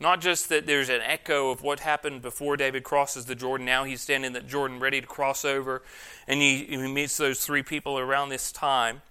Not 0.00 0.20
just 0.20 0.48
that 0.48 0.66
there's 0.66 0.88
an 0.88 1.00
echo 1.02 1.50
of 1.50 1.62
what 1.62 1.80
happened 1.80 2.22
before 2.22 2.56
David 2.56 2.84
crosses 2.84 3.24
the 3.24 3.34
Jordan. 3.34 3.66
Now 3.66 3.84
he's 3.84 4.00
standing 4.00 4.36
at 4.36 4.46
Jordan 4.46 4.78
ready 4.78 5.00
to 5.00 5.06
cross 5.06 5.44
over, 5.44 5.82
and 6.26 6.40
he, 6.40 6.64
he 6.64 6.76
meets 6.76 7.16
those 7.16 7.44
three 7.44 7.62
people 7.64 7.98
around 7.98 8.28
this 8.28 8.52
time. 8.52 9.02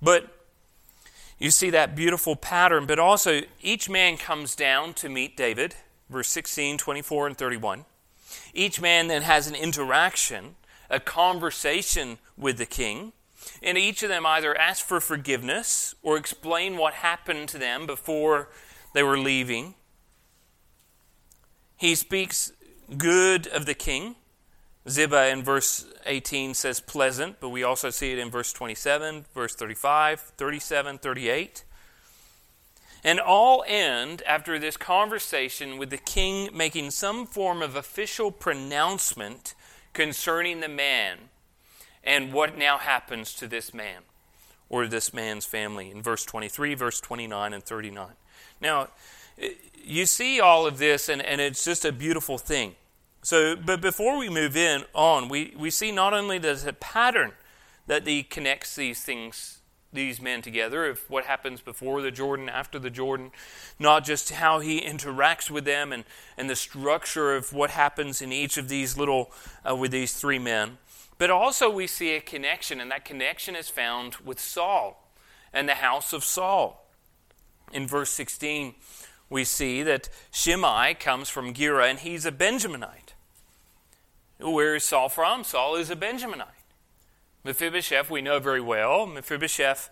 But 0.00 0.34
you 1.38 1.50
see 1.50 1.70
that 1.70 1.94
beautiful 1.94 2.34
pattern, 2.34 2.86
but 2.86 2.98
also 2.98 3.42
each 3.60 3.90
man 3.90 4.16
comes 4.16 4.56
down 4.56 4.94
to 4.94 5.08
meet 5.08 5.36
David 5.36 5.74
verse 6.08 6.28
16, 6.28 6.78
24, 6.78 7.26
and 7.26 7.38
31. 7.38 7.84
Each 8.54 8.80
man 8.80 9.08
then 9.08 9.22
has 9.22 9.46
an 9.46 9.54
interaction, 9.54 10.56
a 10.90 11.00
conversation 11.00 12.18
with 12.36 12.58
the 12.58 12.66
king, 12.66 13.12
and 13.62 13.78
each 13.78 14.02
of 14.02 14.08
them 14.08 14.26
either 14.26 14.56
ask 14.56 14.84
for 14.84 15.00
forgiveness 15.00 15.94
or 16.02 16.16
explain 16.16 16.76
what 16.76 16.94
happened 16.94 17.48
to 17.50 17.58
them 17.58 17.86
before 17.86 18.48
they 18.98 19.04
were 19.04 19.16
leaving. 19.16 19.74
He 21.76 21.94
speaks 21.94 22.50
good 22.96 23.46
of 23.46 23.64
the 23.64 23.74
king, 23.74 24.16
Ziba 24.88 25.28
in 25.28 25.44
verse 25.44 25.86
18 26.04 26.52
says 26.52 26.80
pleasant, 26.80 27.36
but 27.38 27.50
we 27.50 27.62
also 27.62 27.90
see 27.90 28.10
it 28.10 28.18
in 28.18 28.28
verse 28.28 28.52
27, 28.52 29.26
verse 29.32 29.54
35, 29.54 30.18
37, 30.36 30.98
38. 30.98 31.64
And 33.04 33.20
all 33.20 33.62
end 33.68 34.20
after 34.26 34.58
this 34.58 34.76
conversation 34.76 35.78
with 35.78 35.90
the 35.90 35.96
king 35.96 36.50
making 36.52 36.90
some 36.90 37.24
form 37.24 37.62
of 37.62 37.76
official 37.76 38.32
pronouncement 38.32 39.54
concerning 39.92 40.58
the 40.58 40.68
man 40.68 41.18
and 42.02 42.32
what 42.32 42.58
now 42.58 42.78
happens 42.78 43.32
to 43.34 43.46
this 43.46 43.72
man 43.72 44.02
or 44.68 44.88
this 44.88 45.14
man's 45.14 45.44
family 45.44 45.88
in 45.92 46.02
verse 46.02 46.24
23, 46.24 46.74
verse 46.74 47.00
29, 47.00 47.52
and 47.52 47.62
39. 47.62 48.08
Now, 48.60 48.88
you 49.84 50.06
see 50.06 50.40
all 50.40 50.66
of 50.66 50.78
this, 50.78 51.08
and, 51.08 51.22
and 51.22 51.40
it's 51.40 51.64
just 51.64 51.84
a 51.84 51.92
beautiful 51.92 52.38
thing. 52.38 52.74
So, 53.22 53.56
but 53.56 53.80
before 53.80 54.18
we 54.18 54.28
move 54.28 54.56
in 54.56 54.84
on, 54.94 55.28
we, 55.28 55.54
we 55.58 55.70
see 55.70 55.92
not 55.92 56.14
only 56.14 56.38
there's 56.38 56.64
a 56.64 56.72
pattern 56.72 57.32
that 57.86 58.06
he 58.06 58.22
connects 58.22 58.76
these 58.76 59.02
things, 59.02 59.58
these 59.92 60.20
men 60.20 60.42
together, 60.42 60.86
of 60.86 61.00
what 61.08 61.24
happens 61.24 61.60
before 61.60 62.02
the 62.02 62.10
Jordan, 62.10 62.48
after 62.48 62.78
the 62.78 62.90
Jordan, 62.90 63.30
not 63.78 64.04
just 64.04 64.30
how 64.30 64.60
he 64.60 64.80
interacts 64.80 65.50
with 65.50 65.64
them 65.64 65.92
and, 65.92 66.04
and 66.36 66.48
the 66.48 66.56
structure 66.56 67.34
of 67.34 67.52
what 67.52 67.70
happens 67.70 68.20
in 68.20 68.32
each 68.32 68.56
of 68.56 68.68
these 68.68 68.96
little, 68.96 69.32
uh, 69.68 69.74
with 69.74 69.90
these 69.90 70.14
three 70.14 70.38
men, 70.38 70.78
but 71.16 71.30
also 71.30 71.68
we 71.68 71.86
see 71.86 72.14
a 72.14 72.20
connection, 72.20 72.80
and 72.80 72.90
that 72.90 73.04
connection 73.04 73.56
is 73.56 73.68
found 73.68 74.16
with 74.16 74.38
Saul 74.38 75.10
and 75.52 75.68
the 75.68 75.74
house 75.74 76.12
of 76.12 76.22
Saul. 76.22 76.87
In 77.72 77.86
verse 77.86 78.10
16, 78.10 78.74
we 79.30 79.44
see 79.44 79.82
that 79.82 80.08
Shimei 80.30 80.94
comes 80.94 81.28
from 81.28 81.52
Gera, 81.52 81.86
and 81.86 81.98
he's 81.98 82.24
a 82.24 82.32
Benjaminite. 82.32 83.14
Where 84.40 84.76
is 84.76 84.84
Saul 84.84 85.08
from? 85.08 85.44
Saul 85.44 85.76
is 85.76 85.90
a 85.90 85.96
Benjaminite. 85.96 86.46
Mephibosheth, 87.44 88.10
we 88.10 88.22
know 88.22 88.38
very 88.38 88.60
well. 88.60 89.06
Mephibosheth 89.06 89.90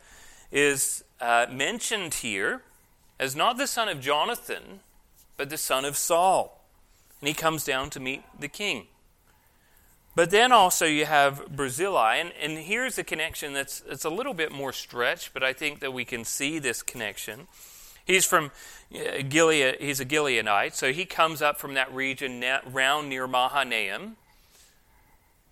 is 0.53 1.05
uh, 1.21 1.47
mentioned 1.51 2.15
here 2.15 2.63
as 3.19 3.35
not 3.35 3.57
the 3.57 3.67
son 3.67 3.89
of 3.89 4.01
Jonathan, 4.01 4.81
but 5.37 5.51
the 5.51 5.57
son 5.59 5.85
of 5.85 5.97
Saul. 5.97 6.65
And 7.21 7.29
he 7.29 7.35
comes 7.35 7.65
down 7.65 7.91
to 7.91 8.01
meet 8.01 8.23
the 8.39 8.49
king. 8.49 8.87
But 10.17 10.31
then 10.31 10.51
also 10.51 10.87
you 10.87 11.05
have 11.05 11.55
Barzillai, 11.55 12.17
and, 12.17 12.33
and 12.41 12.57
here's 12.57 12.97
a 12.97 13.05
connection 13.05 13.53
that's, 13.53 13.81
that's 13.81 14.07
a 14.07 14.11
little 14.11 14.33
bit 14.33 14.51
more 14.51 14.73
stretched, 14.73 15.35
but 15.35 15.45
I 15.45 15.53
think 15.53 15.81
that 15.81 15.93
we 15.93 16.07
can 16.07 16.25
see 16.25 16.59
this 16.59 16.83
connection. 16.83 17.49
He's 18.07 18.25
from 18.25 18.51
uh, 18.95 19.23
Gilead, 19.29 19.77
he's 19.79 20.01
a 20.01 20.07
Gileadite, 20.07 20.73
so 20.73 20.91
he 20.91 21.05
comes 21.05 21.43
up 21.43 21.59
from 21.59 21.75
that 21.75 21.93
region 21.93 22.43
round 22.65 23.11
near 23.11 23.27
Mahanaim. 23.27 24.17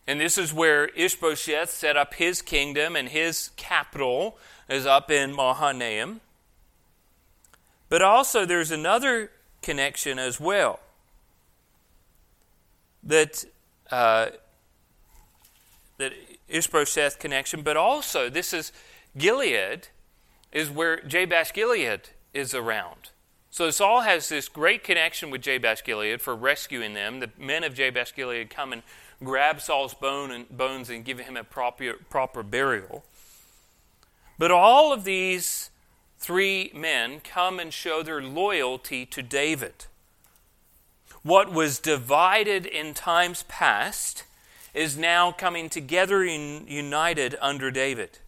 And 0.06 0.18
this 0.18 0.38
is 0.38 0.50
where 0.50 0.86
Ishbosheth 0.86 1.68
set 1.68 1.98
up 1.98 2.14
his 2.14 2.40
kingdom, 2.40 2.96
and 2.96 3.10
his 3.10 3.50
capital 3.56 4.38
is 4.70 4.86
up 4.86 5.10
in 5.10 5.34
Mahanaim. 5.34 6.22
But 7.90 8.00
also, 8.00 8.46
there's 8.46 8.70
another 8.70 9.30
connection 9.60 10.18
as 10.18 10.40
well 10.40 10.80
that 13.02 13.44
uh, 13.90 14.28
that 15.98 16.12
Ishbosheth 16.48 17.18
connection, 17.18 17.62
but 17.62 17.76
also 17.76 18.28
this 18.28 18.52
is 18.52 18.72
Gilead, 19.16 19.88
is 20.52 20.70
where 20.70 20.98
Jabesh 20.98 21.52
Gilead 21.52 22.10
is 22.32 22.54
around. 22.54 23.10
So 23.50 23.70
Saul 23.70 24.00
has 24.00 24.28
this 24.28 24.48
great 24.48 24.82
connection 24.82 25.30
with 25.30 25.42
Jabesh 25.42 25.84
Gilead 25.84 26.20
for 26.20 26.34
rescuing 26.34 26.94
them. 26.94 27.20
The 27.20 27.30
men 27.38 27.62
of 27.62 27.74
Jabesh 27.74 28.14
Gilead 28.14 28.50
come 28.50 28.72
and 28.72 28.82
grab 29.22 29.60
Saul's 29.60 29.94
bone 29.94 30.30
and, 30.30 30.48
bones 30.48 30.90
and 30.90 31.04
give 31.04 31.20
him 31.20 31.36
a 31.36 31.44
proper, 31.44 31.94
proper 32.10 32.42
burial. 32.42 33.04
But 34.38 34.50
all 34.50 34.92
of 34.92 35.04
these 35.04 35.70
three 36.18 36.72
men 36.74 37.20
come 37.20 37.60
and 37.60 37.72
show 37.72 38.02
their 38.02 38.22
loyalty 38.22 39.06
to 39.06 39.22
David. 39.22 39.86
What 41.22 41.52
was 41.52 41.78
divided 41.78 42.66
in 42.66 42.92
times 42.92 43.44
past 43.44 44.24
is 44.74 44.98
now 44.98 45.32
coming 45.32 45.68
together 45.68 46.22
and 46.22 46.68
united 46.68 47.36
under 47.40 47.70
David. 47.70 48.18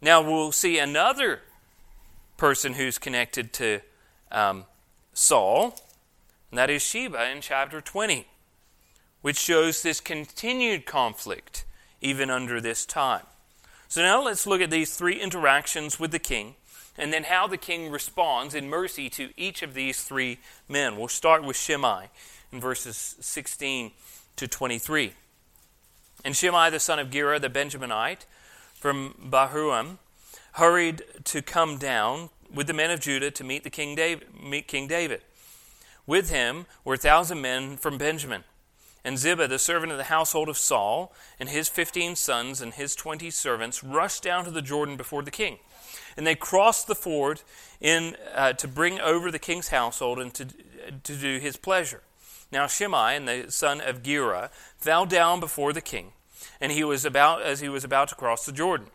Now 0.00 0.22
we'll 0.22 0.52
see 0.52 0.78
another 0.78 1.40
person 2.36 2.74
who's 2.74 2.98
connected 2.98 3.52
to 3.54 3.80
um, 4.30 4.66
Saul, 5.12 5.80
and 6.50 6.58
that 6.58 6.70
is 6.70 6.82
Sheba 6.82 7.30
in 7.30 7.40
chapter 7.40 7.80
20 7.80 8.26
which 9.20 9.38
shows 9.38 9.82
this 9.82 10.00
continued 10.00 10.86
conflict 10.86 11.64
even 12.00 12.30
under 12.30 12.60
this 12.60 12.86
time. 12.86 13.24
So 13.88 14.02
now 14.02 14.22
let's 14.22 14.46
look 14.46 14.60
at 14.60 14.70
these 14.70 14.96
three 14.96 15.20
interactions 15.20 15.98
with 15.98 16.12
the 16.12 16.18
king 16.18 16.54
and 16.96 17.12
then 17.12 17.24
how 17.24 17.46
the 17.46 17.56
king 17.56 17.90
responds 17.90 18.54
in 18.54 18.68
mercy 18.68 19.08
to 19.10 19.30
each 19.36 19.62
of 19.62 19.74
these 19.74 20.02
three 20.02 20.38
men. 20.68 20.96
We'll 20.96 21.08
start 21.08 21.44
with 21.44 21.56
Shimei 21.56 22.08
in 22.52 22.60
verses 22.60 23.16
16 23.20 23.92
to 24.38 24.48
23. 24.48 25.12
And 26.24 26.34
Shimei, 26.34 26.70
the 26.70 26.80
son 26.80 26.98
of 26.98 27.10
Gera, 27.10 27.38
the 27.38 27.48
Benjaminite, 27.48 28.24
from 28.74 29.14
Bahurim, 29.30 29.98
hurried 30.52 31.02
to 31.24 31.42
come 31.42 31.78
down 31.78 32.30
with 32.52 32.66
the 32.66 32.72
men 32.72 32.90
of 32.90 33.00
Judah 33.00 33.30
to 33.30 33.44
meet 33.44 33.64
the 33.64 33.70
King 33.70 33.94
David, 33.94 34.28
meet 34.42 34.66
King 34.66 34.88
David. 34.88 35.22
With 36.06 36.30
him 36.30 36.66
were 36.84 36.94
a 36.94 36.98
thousand 36.98 37.42
men 37.42 37.76
from 37.76 37.98
Benjamin 37.98 38.44
and 39.04 39.18
Ziba, 39.18 39.46
the 39.46 39.58
servant 39.58 39.92
of 39.92 39.98
the 39.98 40.04
household 40.04 40.48
of 40.48 40.58
Saul, 40.58 41.12
and 41.38 41.48
his 41.48 41.68
fifteen 41.68 42.16
sons 42.16 42.60
and 42.60 42.74
his 42.74 42.94
twenty 42.94 43.30
servants 43.30 43.84
rushed 43.84 44.22
down 44.22 44.44
to 44.44 44.50
the 44.50 44.62
Jordan 44.62 44.96
before 44.96 45.22
the 45.22 45.30
king. 45.30 45.58
And 46.16 46.26
they 46.26 46.34
crossed 46.34 46.86
the 46.88 46.94
ford 46.94 47.42
in, 47.80 48.16
uh, 48.34 48.54
to 48.54 48.66
bring 48.66 49.00
over 49.00 49.30
the 49.30 49.38
king's 49.38 49.68
household 49.68 50.18
and 50.18 50.34
to, 50.34 50.46
to 51.04 51.14
do 51.14 51.38
his 51.38 51.56
pleasure. 51.56 52.02
Now 52.50 52.66
Shimei, 52.66 53.16
and 53.16 53.28
the 53.28 53.50
son 53.50 53.80
of 53.80 54.02
Gera, 54.02 54.50
fell 54.76 55.04
down 55.04 55.40
before 55.40 55.72
the 55.72 55.80
king, 55.80 56.12
and 56.60 56.72
he 56.72 56.84
was 56.84 57.04
about 57.04 57.42
as 57.42 57.60
he 57.60 57.68
was 57.68 57.84
about 57.84 58.08
to 58.08 58.14
cross 58.14 58.46
the 58.46 58.52
Jordan, 58.52 58.88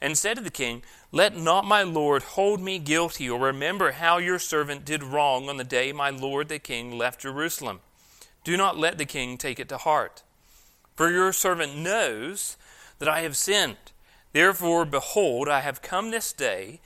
and 0.00 0.18
said 0.18 0.36
to 0.36 0.42
the 0.42 0.50
king, 0.50 0.82
Let 1.10 1.36
not 1.36 1.64
my 1.64 1.82
lord 1.82 2.22
hold 2.22 2.60
me 2.60 2.78
guilty, 2.78 3.28
or 3.28 3.40
remember 3.40 3.92
how 3.92 4.18
your 4.18 4.38
servant 4.38 4.84
did 4.84 5.02
wrong 5.02 5.48
on 5.48 5.56
the 5.56 5.64
day 5.64 5.92
my 5.92 6.10
lord 6.10 6.48
the 6.48 6.58
king 6.58 6.98
left 6.98 7.20
Jerusalem. 7.22 7.80
Do 8.44 8.56
not 8.56 8.78
let 8.78 8.98
the 8.98 9.04
king 9.06 9.38
take 9.38 9.58
it 9.58 9.68
to 9.70 9.78
heart. 9.78 10.22
For 10.94 11.10
your 11.10 11.32
servant 11.32 11.76
knows 11.76 12.56
that 12.98 13.08
I 13.08 13.20
have 13.20 13.36
sinned. 13.36 13.76
Therefore, 14.32 14.84
behold, 14.84 15.48
I 15.48 15.60
have 15.60 15.82
come 15.82 16.10
this 16.10 16.32
day, 16.32 16.80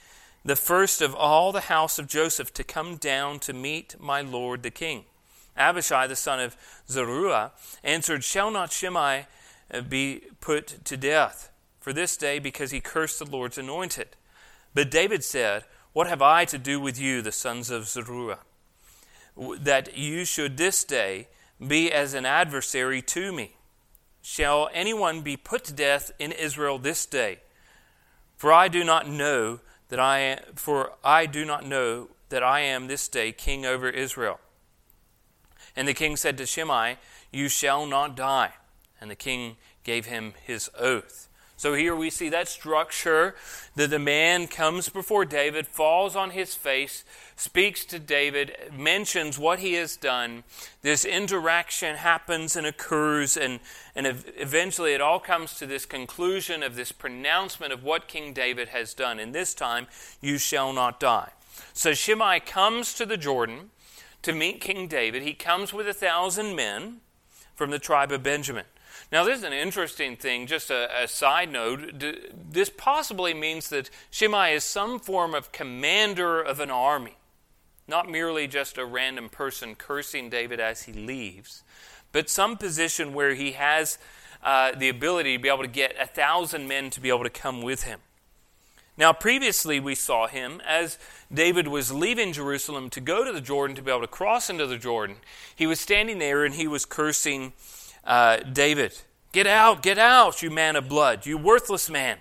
the 0.44 0.56
first 0.56 1.02
of 1.02 1.14
all 1.14 1.52
the 1.52 1.62
house 1.62 1.98
of 1.98 2.06
Joseph, 2.06 2.52
to 2.54 2.64
come 2.64 2.96
down 2.96 3.38
to 3.40 3.52
meet 3.52 3.96
my 3.98 4.20
lord 4.20 4.62
the 4.62 4.70
king. 4.70 5.04
Abishai, 5.56 6.06
the 6.06 6.16
son 6.16 6.40
of 6.40 6.56
Zeruiah, 6.88 7.52
answered, 7.82 8.24
Shall 8.24 8.50
not 8.50 8.72
Shimei 8.72 9.26
uh, 9.72 9.80
be 9.80 10.22
put 10.40 10.84
to 10.84 10.96
death 10.96 11.50
for 11.80 11.92
this 11.92 12.16
day 12.16 12.38
because 12.38 12.70
he 12.70 12.80
cursed 12.80 13.18
the 13.18 13.26
Lord's 13.26 13.58
anointed? 13.58 14.16
But 14.74 14.90
David 14.90 15.22
said, 15.22 15.64
What 15.92 16.08
have 16.08 16.22
I 16.22 16.44
to 16.46 16.58
do 16.58 16.80
with 16.80 16.98
you, 17.00 17.22
the 17.22 17.32
sons 17.32 17.70
of 17.70 17.88
Zeruiah, 17.88 18.40
that 19.36 19.96
you 19.96 20.24
should 20.24 20.56
this 20.56 20.84
day 20.84 21.28
be 21.66 21.92
as 21.92 22.14
an 22.14 22.26
adversary 22.26 23.00
to 23.02 23.32
me. 23.32 23.56
Shall 24.22 24.70
anyone 24.72 25.20
be 25.20 25.36
put 25.36 25.64
to 25.64 25.72
death 25.72 26.10
in 26.18 26.32
Israel 26.32 26.78
this 26.78 27.06
day? 27.06 27.40
For 28.36 28.52
I 28.52 28.68
do 28.68 28.82
not 28.82 29.08
know 29.08 29.60
that 29.88 30.00
I 30.00 30.18
am, 30.18 30.38
for 30.54 30.92
I 31.04 31.26
do 31.26 31.44
not 31.44 31.66
know 31.66 32.08
that 32.30 32.42
I 32.42 32.60
am 32.60 32.86
this 32.86 33.08
day 33.08 33.32
king 33.32 33.64
over 33.64 33.88
Israel. 33.88 34.40
And 35.76 35.88
the 35.88 35.94
king 35.94 36.16
said 36.16 36.38
to 36.38 36.46
Shimei, 36.46 36.98
You 37.32 37.48
shall 37.48 37.86
not 37.86 38.16
die. 38.16 38.52
And 39.00 39.10
the 39.10 39.16
king 39.16 39.56
gave 39.82 40.06
him 40.06 40.34
his 40.44 40.70
oath. 40.78 41.28
So 41.56 41.74
here 41.74 41.94
we 41.94 42.10
see 42.10 42.28
that 42.30 42.48
structure 42.48 43.36
that 43.76 43.90
the 43.90 43.98
man 43.98 44.48
comes 44.48 44.88
before 44.88 45.24
David, 45.24 45.68
falls 45.68 46.16
on 46.16 46.30
his 46.30 46.54
face, 46.54 47.04
speaks 47.36 47.84
to 47.86 47.98
David, 48.00 48.56
mentions 48.76 49.38
what 49.38 49.60
he 49.60 49.74
has 49.74 49.96
done. 49.96 50.42
This 50.82 51.04
interaction 51.04 51.96
happens 51.96 52.56
and 52.56 52.66
occurs, 52.66 53.36
and, 53.36 53.60
and 53.94 54.06
eventually 54.36 54.94
it 54.94 55.00
all 55.00 55.20
comes 55.20 55.54
to 55.54 55.66
this 55.66 55.86
conclusion 55.86 56.64
of 56.64 56.74
this 56.74 56.90
pronouncement 56.90 57.72
of 57.72 57.84
what 57.84 58.08
King 58.08 58.32
David 58.32 58.68
has 58.68 58.92
done. 58.92 59.20
And 59.20 59.32
this 59.32 59.54
time, 59.54 59.86
you 60.20 60.38
shall 60.38 60.72
not 60.72 60.98
die. 60.98 61.30
So 61.72 61.94
Shimei 61.94 62.40
comes 62.40 62.94
to 62.94 63.06
the 63.06 63.16
Jordan 63.16 63.70
to 64.24 64.32
meet 64.32 64.60
King 64.60 64.88
David. 64.88 65.22
He 65.22 65.34
comes 65.34 65.72
with 65.72 65.88
a 65.88 65.94
thousand 65.94 66.56
men 66.56 67.00
from 67.54 67.70
the 67.70 67.78
tribe 67.78 68.12
of 68.12 68.22
Benjamin. 68.22 68.64
Now, 69.12 69.24
this 69.24 69.38
is 69.38 69.44
an 69.44 69.52
interesting 69.52 70.16
thing, 70.16 70.46
just 70.46 70.70
a, 70.70 71.04
a, 71.04 71.08
side 71.08 71.52
note. 71.52 72.02
This 72.50 72.70
possibly 72.70 73.34
means 73.34 73.68
that 73.68 73.90
Shimei 74.10 74.54
is 74.54 74.64
some 74.64 74.98
form 74.98 75.34
of 75.34 75.52
commander 75.52 76.40
of 76.40 76.58
an 76.58 76.70
army, 76.70 77.16
not 77.86 78.10
merely 78.10 78.46
just 78.46 78.78
a 78.78 78.84
random 78.84 79.28
person 79.28 79.74
cursing 79.74 80.30
David 80.30 80.58
as 80.58 80.84
he 80.84 80.92
leaves, 80.92 81.62
but 82.12 82.30
some 82.30 82.56
position 82.56 83.12
where 83.12 83.34
he 83.34 83.52
has 83.52 83.98
uh, 84.42 84.72
the 84.72 84.88
ability 84.88 85.36
to 85.36 85.42
be 85.42 85.48
able 85.48 85.62
to 85.62 85.68
get 85.68 85.94
a 86.00 86.06
thousand 86.06 86.66
men 86.66 86.90
to 86.90 87.00
be 87.00 87.08
able 87.08 87.24
to 87.24 87.30
come 87.30 87.62
with 87.62 87.84
him. 87.84 88.00
Now, 88.96 89.12
previously 89.12 89.80
we 89.80 89.94
saw 89.94 90.28
him 90.28 90.62
as 90.66 90.98
David 91.32 91.66
was 91.68 91.92
leaving 91.92 92.32
Jerusalem 92.32 92.90
to 92.90 93.00
go 93.00 93.24
to 93.24 93.32
the 93.32 93.40
Jordan 93.40 93.74
to 93.76 93.82
be 93.82 93.90
able 93.90 94.02
to 94.02 94.06
cross 94.06 94.48
into 94.48 94.66
the 94.66 94.78
Jordan. 94.78 95.16
He 95.54 95.66
was 95.66 95.80
standing 95.80 96.18
there 96.18 96.44
and 96.44 96.54
he 96.54 96.68
was 96.68 96.84
cursing 96.84 97.52
uh, 98.04 98.38
David 98.38 99.00
Get 99.34 99.48
out, 99.48 99.82
get 99.82 99.98
out, 99.98 100.42
you 100.42 100.50
man 100.52 100.76
of 100.76 100.88
blood, 100.88 101.26
you 101.26 101.36
worthless 101.36 101.90
man. 101.90 102.18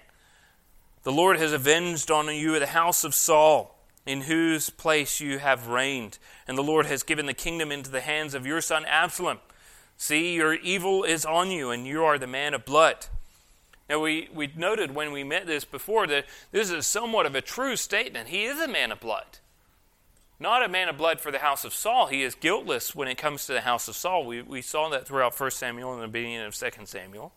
The 1.04 1.12
Lord 1.12 1.38
has 1.38 1.54
avenged 1.54 2.10
on 2.10 2.26
you 2.36 2.58
the 2.58 2.66
house 2.66 3.04
of 3.04 3.14
Saul, 3.14 3.78
in 4.04 4.22
whose 4.22 4.72
place 4.72 5.22
you 5.22 5.38
have 5.38 5.68
reigned, 5.68 6.18
and 6.48 6.58
the 6.58 6.64
Lord 6.64 6.88
has 6.88 7.04
given 7.04 7.28
the 7.28 7.36
kingdom 7.36 7.72
into 7.72 7.92
the 7.92 8.02
hands 8.02 8.34
of 8.34 8.48
your 8.48 8.62
son 8.62 8.84
Absalom. 8.86 9.38
See, 9.96 10.34
your 10.34 10.56
evil 10.56 11.04
is 11.04 11.24
on 11.24 11.52
you, 11.52 11.70
and 11.70 11.86
you 11.86 12.04
are 12.04 12.18
the 12.18 12.26
man 12.26 12.56
of 12.56 12.66
blood. 12.66 13.06
Now, 13.90 14.00
we, 14.00 14.30
we 14.34 14.52
noted 14.56 14.96
when 14.96 15.12
we 15.12 15.24
met 15.24 15.46
this 15.46 15.66
before 15.66 16.08
that 16.08 16.26
this 16.52 16.70
is 16.70 16.88
somewhat 16.88 17.26
of 17.26 17.36
a 17.36 17.42
true 17.42 17.76
statement. 17.76 18.30
He 18.30 18.46
is 18.46 18.60
a 18.60 18.68
man 18.68 18.92
of 18.92 19.00
blood. 19.00 19.40
Not 20.40 20.64
a 20.64 20.70
man 20.70 20.90
of 20.90 20.98
blood 20.98 21.20
for 21.20 21.32
the 21.32 21.40
house 21.40 21.64
of 21.64 21.74
Saul. 21.74 22.08
He 22.08 22.24
is 22.24 22.36
guiltless 22.36 22.96
when 22.96 23.08
it 23.08 23.18
comes 23.18 23.46
to 23.46 23.54
the 23.54 23.62
house 23.62 23.88
of 23.88 23.96
Saul. 23.96 24.26
We, 24.26 24.42
we 24.42 24.62
saw 24.62 24.90
that 24.90 25.08
throughout 25.08 25.40
1 25.40 25.52
Samuel 25.52 25.94
and 25.94 26.02
the 26.02 26.08
beginning 26.08 26.40
of 26.42 26.56
2 26.56 26.70
Samuel. 26.86 27.34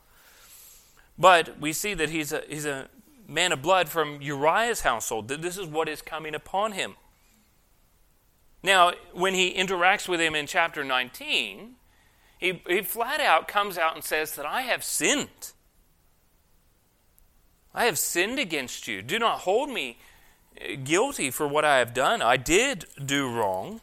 But 1.18 1.60
we 1.60 1.72
see 1.72 1.94
that 1.94 2.10
he's 2.10 2.32
a, 2.32 2.42
he's 2.48 2.66
a 2.66 2.88
man 3.28 3.52
of 3.52 3.62
blood 3.62 3.88
from 3.88 4.20
Uriah's 4.22 4.82
household. 4.82 5.28
That 5.28 5.42
this 5.42 5.58
is 5.58 5.66
what 5.66 5.88
is 5.88 6.02
coming 6.02 6.34
upon 6.34 6.72
him. 6.72 6.94
Now, 8.62 8.92
when 9.12 9.34
he 9.34 9.54
interacts 9.54 10.08
with 10.08 10.20
him 10.20 10.34
in 10.34 10.46
chapter 10.46 10.82
19, 10.82 11.76
he, 12.38 12.62
he 12.66 12.82
flat 12.82 13.20
out 13.20 13.46
comes 13.48 13.78
out 13.78 13.94
and 13.94 14.02
says 14.02 14.34
that 14.34 14.46
I 14.46 14.62
have 14.62 14.82
sinned. 14.82 15.52
I 17.76 17.84
have 17.84 17.98
sinned 17.98 18.38
against 18.38 18.88
you. 18.88 19.02
Do 19.02 19.18
not 19.18 19.40
hold 19.40 19.68
me 19.68 19.98
guilty 20.82 21.30
for 21.30 21.46
what 21.46 21.66
I 21.66 21.76
have 21.76 21.92
done. 21.92 22.22
I 22.22 22.38
did 22.38 22.86
do 23.04 23.30
wrong. 23.30 23.82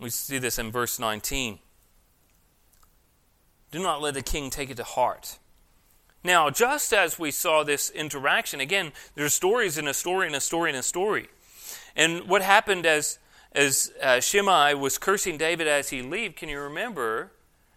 We 0.00 0.10
see 0.10 0.38
this 0.38 0.58
in 0.58 0.72
verse 0.72 0.98
19. 0.98 1.60
Do 3.70 3.78
not 3.78 4.02
let 4.02 4.14
the 4.14 4.22
king 4.22 4.50
take 4.50 4.68
it 4.68 4.76
to 4.78 4.84
heart. 4.84 5.38
Now, 6.24 6.50
just 6.50 6.92
as 6.92 7.16
we 7.16 7.30
saw 7.30 7.62
this 7.62 7.90
interaction, 7.90 8.58
again, 8.58 8.92
there's 9.14 9.34
stories 9.34 9.78
in 9.78 9.86
a 9.86 9.94
story 9.94 10.26
and 10.26 10.34
a 10.34 10.40
story 10.40 10.70
and 10.70 10.78
a 10.78 10.82
story. 10.82 11.28
And 11.94 12.28
what 12.28 12.42
happened 12.42 12.84
as, 12.84 13.20
as 13.52 13.92
uh, 14.02 14.18
Shimei 14.18 14.74
was 14.74 14.98
cursing 14.98 15.38
David 15.38 15.68
as 15.68 15.90
he 15.90 16.02
left, 16.02 16.36
can 16.36 16.48
you 16.48 16.58
remember 16.58 17.30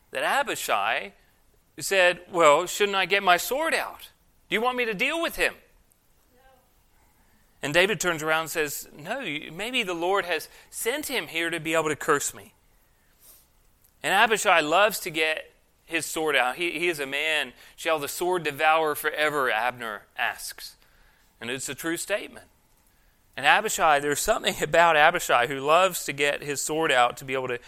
that 0.10 0.24
Abishai 0.24 1.14
said, 1.80 2.22
Well, 2.32 2.66
shouldn't 2.66 2.96
I 2.96 3.06
get 3.06 3.24
my 3.24 3.38
sword 3.38 3.74
out? 3.74 4.10
Do 4.50 4.56
you 4.56 4.62
want 4.62 4.78
me 4.78 4.86
to 4.86 4.94
deal 4.94 5.22
with 5.22 5.36
him? 5.36 5.54
And 7.64 7.74
David 7.74 8.00
turns 8.00 8.24
around 8.24 8.42
and 8.42 8.50
says, 8.50 8.88
No, 8.98 9.22
maybe 9.22 9.84
the 9.84 9.94
Lord 9.94 10.26
has 10.26 10.50
sent 10.70 11.08
him 11.08 11.28
here 11.28 11.50
to 11.50 11.60
be 11.60 11.74
able 11.74 11.90
to 11.90 11.96
curse 11.96 12.34
me. 12.34 12.54
And 14.04 14.14
Abishai 14.14 14.62
loves 14.62 15.00
to 15.02 15.12
get 15.12 15.52
his 15.86 16.06
sword 16.06 16.36
out. 16.36 16.56
He, 16.56 16.72
he 16.72 16.88
is 16.88 17.00
a 17.00 17.06
man. 17.06 17.54
Shall 17.76 18.00
the 18.00 18.08
sword 18.08 18.44
devour 18.44 18.96
forever? 18.96 19.52
Abner 19.52 20.04
asks. 20.18 20.76
And 21.40 21.50
it's 21.50 21.70
a 21.70 21.76
true 21.76 21.98
statement. 21.98 22.48
And 23.38 23.46
Abishai, 23.46 24.00
there's 24.00 24.20
something 24.20 24.56
about 24.62 24.98
Abishai 24.98 25.48
who 25.48 25.60
loves 25.60 26.06
to 26.06 26.14
get 26.14 26.44
his 26.44 26.62
sword 26.62 26.92
out 26.92 27.18
to 27.18 27.26
be 27.26 27.34
able 27.34 27.50
to 27.50 27.60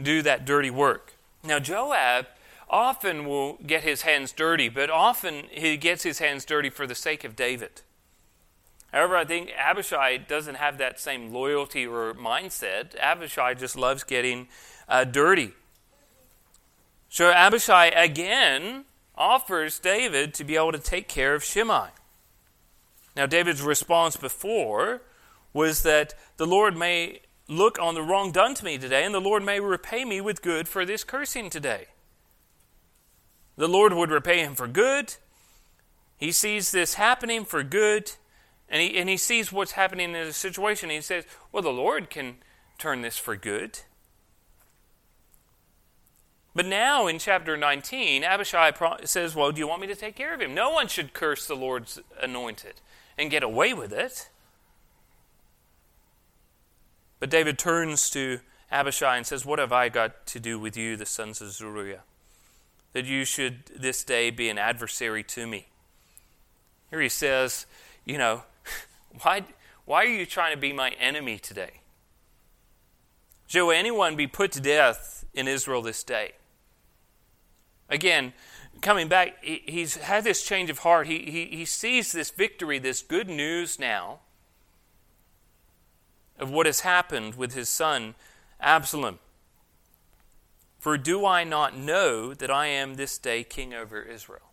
do 0.00 0.22
that 0.22 0.44
dirty 0.46 0.70
work. 0.70 1.14
Now, 1.44 1.58
Joab 1.58 2.26
often 2.72 3.26
will 3.26 3.58
get 3.66 3.82
his 3.82 4.02
hands 4.02 4.32
dirty, 4.32 4.68
but 4.70 4.88
often 4.88 5.44
he 5.50 5.76
gets 5.76 6.02
his 6.02 6.18
hands 6.18 6.44
dirty 6.46 6.70
for 6.70 6.86
the 6.86 6.94
sake 6.94 7.22
of 7.22 7.36
David. 7.36 7.82
However, 8.92 9.16
I 9.16 9.24
think 9.24 9.50
Abishai 9.56 10.16
doesn't 10.16 10.56
have 10.56 10.78
that 10.78 10.98
same 10.98 11.32
loyalty 11.32 11.86
or 11.86 12.14
mindset. 12.14 12.96
Abishai 12.98 13.54
just 13.54 13.76
loves 13.76 14.04
getting 14.04 14.48
uh, 14.88 15.04
dirty. 15.04 15.52
So 17.08 17.30
Abishai 17.30 17.86
again 17.88 18.84
offers 19.16 19.78
David 19.78 20.34
to 20.34 20.44
be 20.44 20.56
able 20.56 20.72
to 20.72 20.78
take 20.78 21.08
care 21.08 21.34
of 21.34 21.44
Shimei. 21.44 21.88
Now, 23.14 23.26
David's 23.26 23.60
response 23.60 24.16
before 24.16 25.02
was 25.52 25.82
that 25.82 26.14
the 26.38 26.46
Lord 26.46 26.76
may 26.76 27.20
look 27.46 27.78
on 27.78 27.94
the 27.94 28.02
wrong 28.02 28.32
done 28.32 28.54
to 28.54 28.64
me 28.64 28.78
today, 28.78 29.04
and 29.04 29.14
the 29.14 29.20
Lord 29.20 29.44
may 29.44 29.60
repay 29.60 30.06
me 30.06 30.22
with 30.22 30.40
good 30.40 30.66
for 30.66 30.86
this 30.86 31.04
cursing 31.04 31.50
today. 31.50 31.88
The 33.56 33.68
Lord 33.68 33.92
would 33.92 34.10
repay 34.10 34.40
him 34.40 34.54
for 34.54 34.66
good. 34.66 35.14
He 36.16 36.32
sees 36.32 36.70
this 36.70 36.94
happening 36.94 37.44
for 37.44 37.62
good, 37.62 38.12
and 38.68 38.80
he, 38.80 38.96
and 38.98 39.08
he 39.08 39.16
sees 39.16 39.52
what's 39.52 39.72
happening 39.72 40.14
in 40.14 40.26
the 40.26 40.32
situation. 40.32 40.90
He 40.90 41.00
says, 41.00 41.24
Well, 41.50 41.62
the 41.62 41.70
Lord 41.70 42.10
can 42.10 42.36
turn 42.78 43.02
this 43.02 43.18
for 43.18 43.36
good. 43.36 43.80
But 46.54 46.66
now 46.66 47.06
in 47.06 47.18
chapter 47.18 47.56
19, 47.56 48.24
Abishai 48.24 48.72
says, 49.04 49.34
Well, 49.34 49.52
do 49.52 49.58
you 49.58 49.66
want 49.66 49.80
me 49.80 49.86
to 49.86 49.94
take 49.94 50.16
care 50.16 50.34
of 50.34 50.40
him? 50.40 50.54
No 50.54 50.70
one 50.70 50.86
should 50.86 51.14
curse 51.14 51.46
the 51.46 51.54
Lord's 51.54 51.98
anointed 52.20 52.74
and 53.16 53.30
get 53.30 53.42
away 53.42 53.72
with 53.72 53.92
it. 53.92 54.28
But 57.20 57.30
David 57.30 57.58
turns 57.58 58.10
to 58.10 58.40
Abishai 58.70 59.16
and 59.16 59.26
says, 59.26 59.46
What 59.46 59.58
have 59.58 59.72
I 59.72 59.88
got 59.88 60.26
to 60.26 60.40
do 60.40 60.58
with 60.58 60.76
you, 60.76 60.96
the 60.96 61.06
sons 61.06 61.40
of 61.40 61.52
Zeruiah, 61.52 62.02
that 62.92 63.04
you 63.04 63.24
should 63.24 63.66
this 63.76 64.04
day 64.04 64.30
be 64.30 64.48
an 64.48 64.58
adversary 64.58 65.22
to 65.24 65.46
me? 65.46 65.66
Here 66.90 67.00
he 67.00 67.08
says, 67.08 67.66
You 68.04 68.18
know, 68.18 68.42
why, 69.22 69.44
why 69.84 70.04
are 70.04 70.08
you 70.08 70.26
trying 70.26 70.54
to 70.54 70.60
be 70.60 70.72
my 70.72 70.90
enemy 70.90 71.38
today? 71.38 71.80
Shall 73.46 73.70
anyone 73.70 74.16
be 74.16 74.26
put 74.26 74.52
to 74.52 74.60
death 74.60 75.24
in 75.34 75.46
Israel 75.46 75.82
this 75.82 76.02
day? 76.02 76.32
Again, 77.88 78.32
coming 78.80 79.08
back, 79.08 79.42
he's 79.42 79.96
had 79.96 80.24
this 80.24 80.42
change 80.42 80.70
of 80.70 80.78
heart. 80.78 81.06
He, 81.06 81.18
he, 81.30 81.56
he 81.56 81.64
sees 81.66 82.12
this 82.12 82.30
victory, 82.30 82.78
this 82.78 83.02
good 83.02 83.28
news 83.28 83.78
now 83.78 84.20
of 86.38 86.50
what 86.50 86.66
has 86.66 86.80
happened 86.80 87.34
with 87.34 87.54
his 87.54 87.68
son 87.68 88.14
Absalom. 88.60 89.18
For 90.82 90.98
do 90.98 91.24
I 91.24 91.44
not 91.44 91.76
know 91.76 92.34
that 92.34 92.50
I 92.50 92.66
am 92.66 92.94
this 92.94 93.16
day 93.16 93.44
king 93.44 93.72
over 93.72 94.02
Israel? 94.02 94.50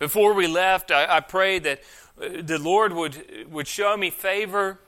Before 0.00 0.34
we 0.34 0.48
left, 0.48 0.90
I, 0.90 1.06
I 1.16 1.20
prayed 1.20 1.62
that 1.62 1.80
uh, 2.20 2.42
the 2.42 2.58
Lord 2.58 2.92
would, 2.92 3.46
would 3.48 3.68
show 3.68 3.96
me 3.96 4.10
favor, 4.10 4.80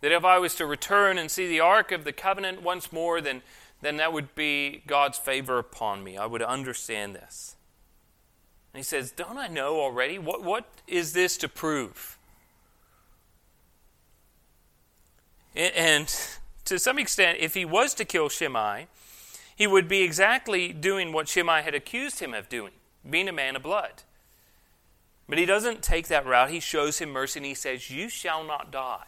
that 0.00 0.12
if 0.12 0.24
I 0.24 0.38
was 0.38 0.54
to 0.54 0.64
return 0.64 1.18
and 1.18 1.30
see 1.30 1.46
the 1.46 1.60
Ark 1.60 1.92
of 1.92 2.04
the 2.04 2.12
Covenant 2.12 2.62
once 2.62 2.90
more, 2.90 3.20
then 3.20 3.42
then 3.80 3.98
that 3.98 4.14
would 4.14 4.34
be 4.34 4.82
God's 4.86 5.18
favor 5.18 5.58
upon 5.58 6.02
me. 6.02 6.16
I 6.16 6.24
would 6.24 6.42
understand 6.42 7.14
this. 7.14 7.54
And 8.72 8.78
he 8.78 8.82
says, 8.82 9.10
Don't 9.10 9.36
I 9.36 9.46
know 9.46 9.78
already? 9.78 10.18
What, 10.18 10.42
what 10.42 10.64
is 10.86 11.12
this 11.12 11.36
to 11.36 11.48
prove? 11.48 12.18
And 15.54 16.08
to 16.64 16.78
some 16.78 16.98
extent, 16.98 17.38
if 17.40 17.52
he 17.52 17.66
was 17.66 17.92
to 17.94 18.06
kill 18.06 18.30
Shimei, 18.30 18.88
he 19.58 19.66
would 19.66 19.88
be 19.88 20.02
exactly 20.02 20.72
doing 20.72 21.12
what 21.12 21.26
Shimei 21.26 21.62
had 21.62 21.74
accused 21.74 22.20
him 22.20 22.32
of 22.32 22.48
doing, 22.48 22.70
being 23.08 23.28
a 23.28 23.32
man 23.32 23.56
of 23.56 23.62
blood. 23.64 24.04
But 25.28 25.36
he 25.36 25.46
doesn't 25.46 25.82
take 25.82 26.06
that 26.06 26.24
route. 26.24 26.50
He 26.50 26.60
shows 26.60 27.00
him 27.00 27.10
mercy 27.10 27.40
and 27.40 27.46
he 27.46 27.54
says, 27.54 27.90
You 27.90 28.08
shall 28.08 28.44
not 28.44 28.70
die. 28.70 29.06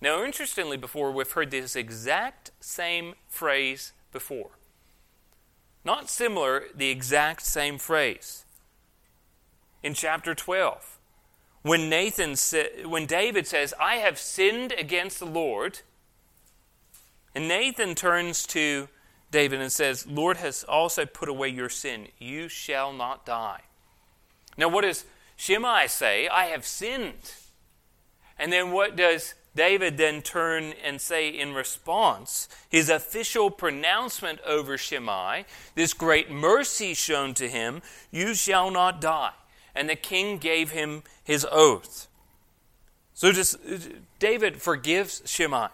Now, 0.00 0.22
interestingly, 0.24 0.76
before 0.76 1.10
we've 1.10 1.28
heard 1.28 1.50
this 1.50 1.74
exact 1.74 2.52
same 2.60 3.14
phrase 3.26 3.92
before. 4.12 4.50
Not 5.84 6.08
similar, 6.08 6.66
the 6.72 6.90
exact 6.90 7.42
same 7.42 7.78
phrase. 7.78 8.44
In 9.82 9.92
chapter 9.92 10.36
12, 10.36 11.00
when 11.62 11.88
Nathan 11.88 12.36
sa- 12.36 12.84
when 12.84 13.06
David 13.06 13.48
says, 13.48 13.74
"I 13.80 13.96
have 13.96 14.20
sinned 14.20 14.70
against 14.70 15.18
the 15.18 15.26
Lord," 15.26 15.80
and 17.34 17.48
Nathan 17.48 17.96
turns 17.96 18.46
to 18.48 18.88
David 19.34 19.60
and 19.60 19.72
says, 19.72 20.06
"Lord 20.06 20.36
has 20.38 20.64
also 20.64 21.04
put 21.04 21.28
away 21.28 21.48
your 21.48 21.68
sin. 21.68 22.08
You 22.18 22.48
shall 22.48 22.92
not 22.92 23.26
die." 23.26 23.62
Now, 24.56 24.68
what 24.68 24.82
does 24.82 25.04
Shimei 25.36 25.88
say? 25.88 26.28
I 26.28 26.46
have 26.46 26.64
sinned. 26.64 27.32
And 28.38 28.52
then 28.52 28.70
what 28.70 28.94
does 28.96 29.34
David 29.54 29.96
then 29.96 30.22
turn 30.22 30.72
and 30.84 31.00
say 31.00 31.28
in 31.28 31.54
response, 31.54 32.48
his 32.68 32.88
official 32.88 33.50
pronouncement 33.50 34.40
over 34.40 34.76
Shimei, 34.76 35.44
this 35.74 35.94
great 35.94 36.30
mercy 36.30 36.94
shown 36.94 37.34
to 37.34 37.48
him, 37.48 37.82
you 38.10 38.34
shall 38.34 38.70
not 38.70 39.00
die. 39.00 39.32
And 39.74 39.88
the 39.88 39.96
king 39.96 40.38
gave 40.38 40.70
him 40.70 41.02
his 41.22 41.46
oath. 41.50 42.06
So 43.14 43.32
just, 43.32 43.56
David 44.18 44.60
forgives 44.60 45.22
Shimei. 45.24 45.68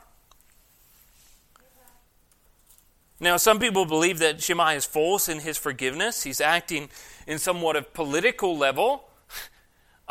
Now, 3.23 3.37
some 3.37 3.59
people 3.59 3.85
believe 3.85 4.19
that 4.21 4.43
Shimei 4.43 4.77
is 4.77 4.87
false 4.87 5.29
in 5.29 5.41
his 5.41 5.59
forgiveness. 5.59 6.23
He's 6.23 6.41
acting 6.41 6.89
in 7.27 7.39
somewhat 7.39 7.77
of 7.77 7.93
political 7.93 8.57
level. 8.57 9.05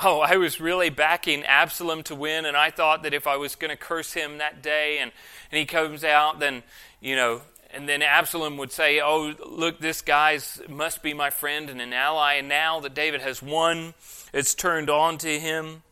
Oh, 0.01 0.21
I 0.21 0.37
was 0.37 0.61
really 0.61 0.89
backing 0.89 1.43
Absalom 1.43 2.03
to 2.03 2.15
win, 2.15 2.45
and 2.45 2.55
I 2.55 2.71
thought 2.71 3.03
that 3.03 3.13
if 3.13 3.27
I 3.27 3.35
was 3.35 3.55
going 3.55 3.69
to 3.69 3.75
curse 3.75 4.13
him 4.13 4.37
that 4.37 4.63
day 4.63 4.99
and, 4.99 5.11
and 5.51 5.59
he 5.59 5.65
comes 5.65 6.05
out, 6.05 6.39
then, 6.39 6.63
you 7.01 7.17
know, 7.17 7.41
and 7.71 7.89
then 7.89 8.01
Absalom 8.01 8.55
would 8.55 8.71
say, 8.71 9.01
Oh, 9.01 9.33
look, 9.45 9.81
this 9.81 10.01
guy 10.01 10.39
must 10.69 11.03
be 11.03 11.13
my 11.13 11.29
friend 11.29 11.69
and 11.69 11.81
an 11.81 11.91
ally. 11.91 12.35
And 12.35 12.47
now 12.47 12.79
that 12.79 12.93
David 12.93 13.19
has 13.19 13.43
won, 13.43 13.93
it's 14.33 14.55
turned 14.55 14.89
on 14.89 15.17
to 15.17 15.37
him. 15.37 15.83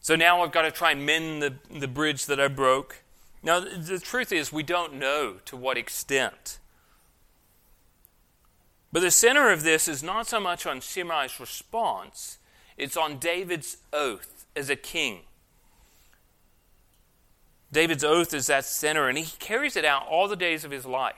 So 0.00 0.16
now 0.16 0.42
I've 0.42 0.52
got 0.52 0.62
to 0.62 0.70
try 0.70 0.92
and 0.92 1.06
mend 1.06 1.42
the, 1.42 1.54
the 1.70 1.88
bridge 1.88 2.26
that 2.26 2.38
I 2.38 2.48
broke. 2.48 3.02
Now, 3.42 3.60
the 3.60 3.98
truth 3.98 4.32
is, 4.32 4.52
we 4.52 4.62
don't 4.62 4.94
know 4.94 5.36
to 5.46 5.56
what 5.56 5.78
extent. 5.78 6.58
But 8.92 9.00
the 9.00 9.10
center 9.10 9.50
of 9.50 9.62
this 9.62 9.88
is 9.88 10.02
not 10.02 10.26
so 10.26 10.40
much 10.40 10.66
on 10.66 10.80
Shimei's 10.80 11.40
response, 11.40 12.38
it's 12.76 12.96
on 12.96 13.18
David's 13.18 13.78
oath 13.92 14.46
as 14.56 14.68
a 14.68 14.76
king. 14.76 15.20
David's 17.72 18.02
oath 18.02 18.34
is 18.34 18.48
that 18.48 18.64
center, 18.64 19.08
and 19.08 19.16
he 19.16 19.36
carries 19.38 19.76
it 19.76 19.84
out 19.84 20.06
all 20.08 20.26
the 20.26 20.36
days 20.36 20.64
of 20.64 20.72
his 20.72 20.84
life. 20.84 21.14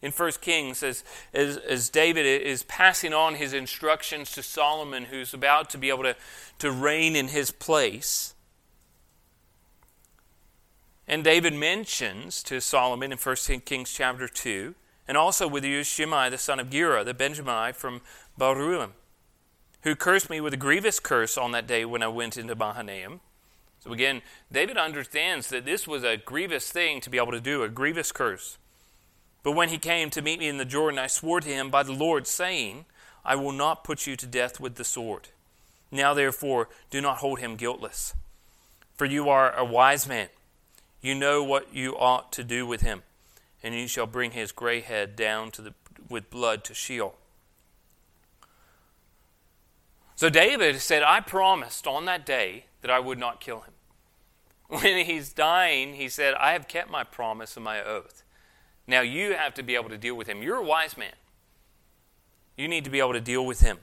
In 0.00 0.12
1 0.12 0.32
Kings, 0.40 0.82
as, 0.82 1.04
as, 1.34 1.56
as 1.58 1.88
David 1.90 2.24
is 2.24 2.62
passing 2.62 3.12
on 3.12 3.34
his 3.34 3.52
instructions 3.52 4.32
to 4.32 4.42
Solomon, 4.42 5.04
who's 5.04 5.34
about 5.34 5.70
to 5.70 5.78
be 5.78 5.88
able 5.88 6.04
to, 6.04 6.16
to 6.60 6.70
reign 6.70 7.16
in 7.16 7.28
his 7.28 7.50
place, 7.50 8.34
and 11.08 11.24
David 11.24 11.54
mentions 11.54 12.42
to 12.42 12.60
Solomon 12.60 13.12
in 13.12 13.18
1 13.18 13.36
Kings 13.64 13.90
chapter 13.90 14.28
2, 14.28 14.74
and 15.08 15.16
also 15.16 15.48
with 15.48 15.64
you 15.64 15.82
Shimei 15.82 16.28
the 16.28 16.36
son 16.36 16.60
of 16.60 16.68
Gera, 16.68 17.02
the 17.02 17.14
Benjamite 17.14 17.74
from 17.74 18.02
Bahurim, 18.38 18.90
who 19.82 19.96
cursed 19.96 20.28
me 20.28 20.42
with 20.42 20.52
a 20.52 20.58
grievous 20.58 21.00
curse 21.00 21.38
on 21.38 21.52
that 21.52 21.66
day 21.66 21.86
when 21.86 22.02
I 22.02 22.08
went 22.08 22.36
into 22.36 22.54
Mahanaim. 22.54 23.20
So 23.80 23.92
again, 23.92 24.20
David 24.52 24.76
understands 24.76 25.48
that 25.48 25.64
this 25.64 25.88
was 25.88 26.04
a 26.04 26.18
grievous 26.18 26.70
thing 26.70 27.00
to 27.00 27.08
be 27.08 27.16
able 27.16 27.32
to 27.32 27.40
do, 27.40 27.62
a 27.62 27.70
grievous 27.70 28.12
curse. 28.12 28.58
But 29.42 29.52
when 29.52 29.70
he 29.70 29.78
came 29.78 30.10
to 30.10 30.20
meet 30.20 30.40
me 30.40 30.48
in 30.48 30.58
the 30.58 30.66
Jordan, 30.66 30.98
I 30.98 31.06
swore 31.06 31.40
to 31.40 31.48
him 31.48 31.70
by 31.70 31.84
the 31.84 31.92
Lord, 31.92 32.26
saying, 32.26 32.84
I 33.24 33.34
will 33.34 33.52
not 33.52 33.82
put 33.82 34.06
you 34.06 34.14
to 34.16 34.26
death 34.26 34.60
with 34.60 34.74
the 34.74 34.84
sword. 34.84 35.28
Now 35.90 36.12
therefore, 36.12 36.68
do 36.90 37.00
not 37.00 37.18
hold 37.18 37.38
him 37.38 37.56
guiltless. 37.56 38.12
For 38.94 39.06
you 39.06 39.30
are 39.30 39.56
a 39.56 39.64
wise 39.64 40.06
man 40.06 40.28
you 41.00 41.14
know 41.14 41.42
what 41.42 41.74
you 41.74 41.96
ought 41.96 42.32
to 42.32 42.44
do 42.44 42.66
with 42.66 42.80
him, 42.80 43.02
and 43.62 43.74
you 43.74 43.86
shall 43.86 44.06
bring 44.06 44.32
his 44.32 44.52
gray 44.52 44.80
head 44.80 45.16
down 45.16 45.50
to 45.52 45.62
the, 45.62 45.74
with 46.08 46.30
blood 46.30 46.64
to 46.64 46.74
Sheol. 46.74 47.16
So 50.16 50.28
David 50.28 50.80
said, 50.80 51.04
I 51.04 51.20
promised 51.20 51.86
on 51.86 52.04
that 52.06 52.26
day 52.26 52.64
that 52.80 52.90
I 52.90 52.98
would 52.98 53.18
not 53.18 53.40
kill 53.40 53.60
him. 53.60 53.72
When 54.82 55.06
he's 55.06 55.32
dying, 55.32 55.94
he 55.94 56.08
said, 56.08 56.34
I 56.34 56.52
have 56.52 56.68
kept 56.68 56.90
my 56.90 57.04
promise 57.04 57.56
and 57.56 57.64
my 57.64 57.82
oath. 57.82 58.22
Now 58.86 59.00
you 59.00 59.34
have 59.34 59.54
to 59.54 59.62
be 59.62 59.76
able 59.76 59.88
to 59.90 59.96
deal 59.96 60.14
with 60.14 60.26
him. 60.26 60.42
You're 60.42 60.56
a 60.56 60.64
wise 60.64 60.96
man. 60.96 61.12
You 62.56 62.68
need 62.68 62.84
to 62.84 62.90
be 62.90 62.98
able 62.98 63.12
to 63.12 63.20
deal 63.20 63.46
with 63.46 63.60
him. 63.60 63.78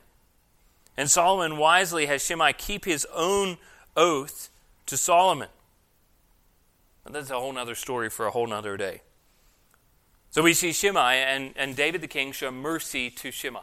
And 0.97 1.09
Solomon 1.09 1.57
wisely 1.57 2.05
has 2.07 2.23
Shimei 2.23 2.53
keep 2.53 2.85
his 2.85 3.07
own 3.15 3.57
oath 3.95 4.49
to 4.87 4.97
Solomon. 4.97 5.49
But 7.05 7.13
that's 7.13 7.29
a 7.29 7.39
whole 7.39 7.57
other 7.57 7.75
story 7.75 8.09
for 8.09 8.25
a 8.25 8.31
whole 8.31 8.51
other 8.51 8.75
day. 8.75 9.01
So 10.31 10.43
we 10.43 10.53
see 10.53 10.73
Shimei 10.73 11.23
and, 11.23 11.53
and 11.55 11.77
David 11.77 12.01
the 12.01 12.07
king 12.07 12.33
show 12.33 12.51
mercy 12.51 13.09
to 13.11 13.31
Shimei. 13.31 13.61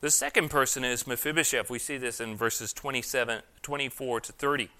The 0.00 0.10
second 0.10 0.50
person 0.50 0.84
is 0.84 1.06
Mephibosheth. 1.06 1.68
We 1.68 1.78
see 1.78 1.98
this 1.98 2.20
in 2.20 2.36
verses 2.36 2.72
27, 2.72 3.42
24 3.62 4.20
to 4.20 4.32
30. 4.32 4.70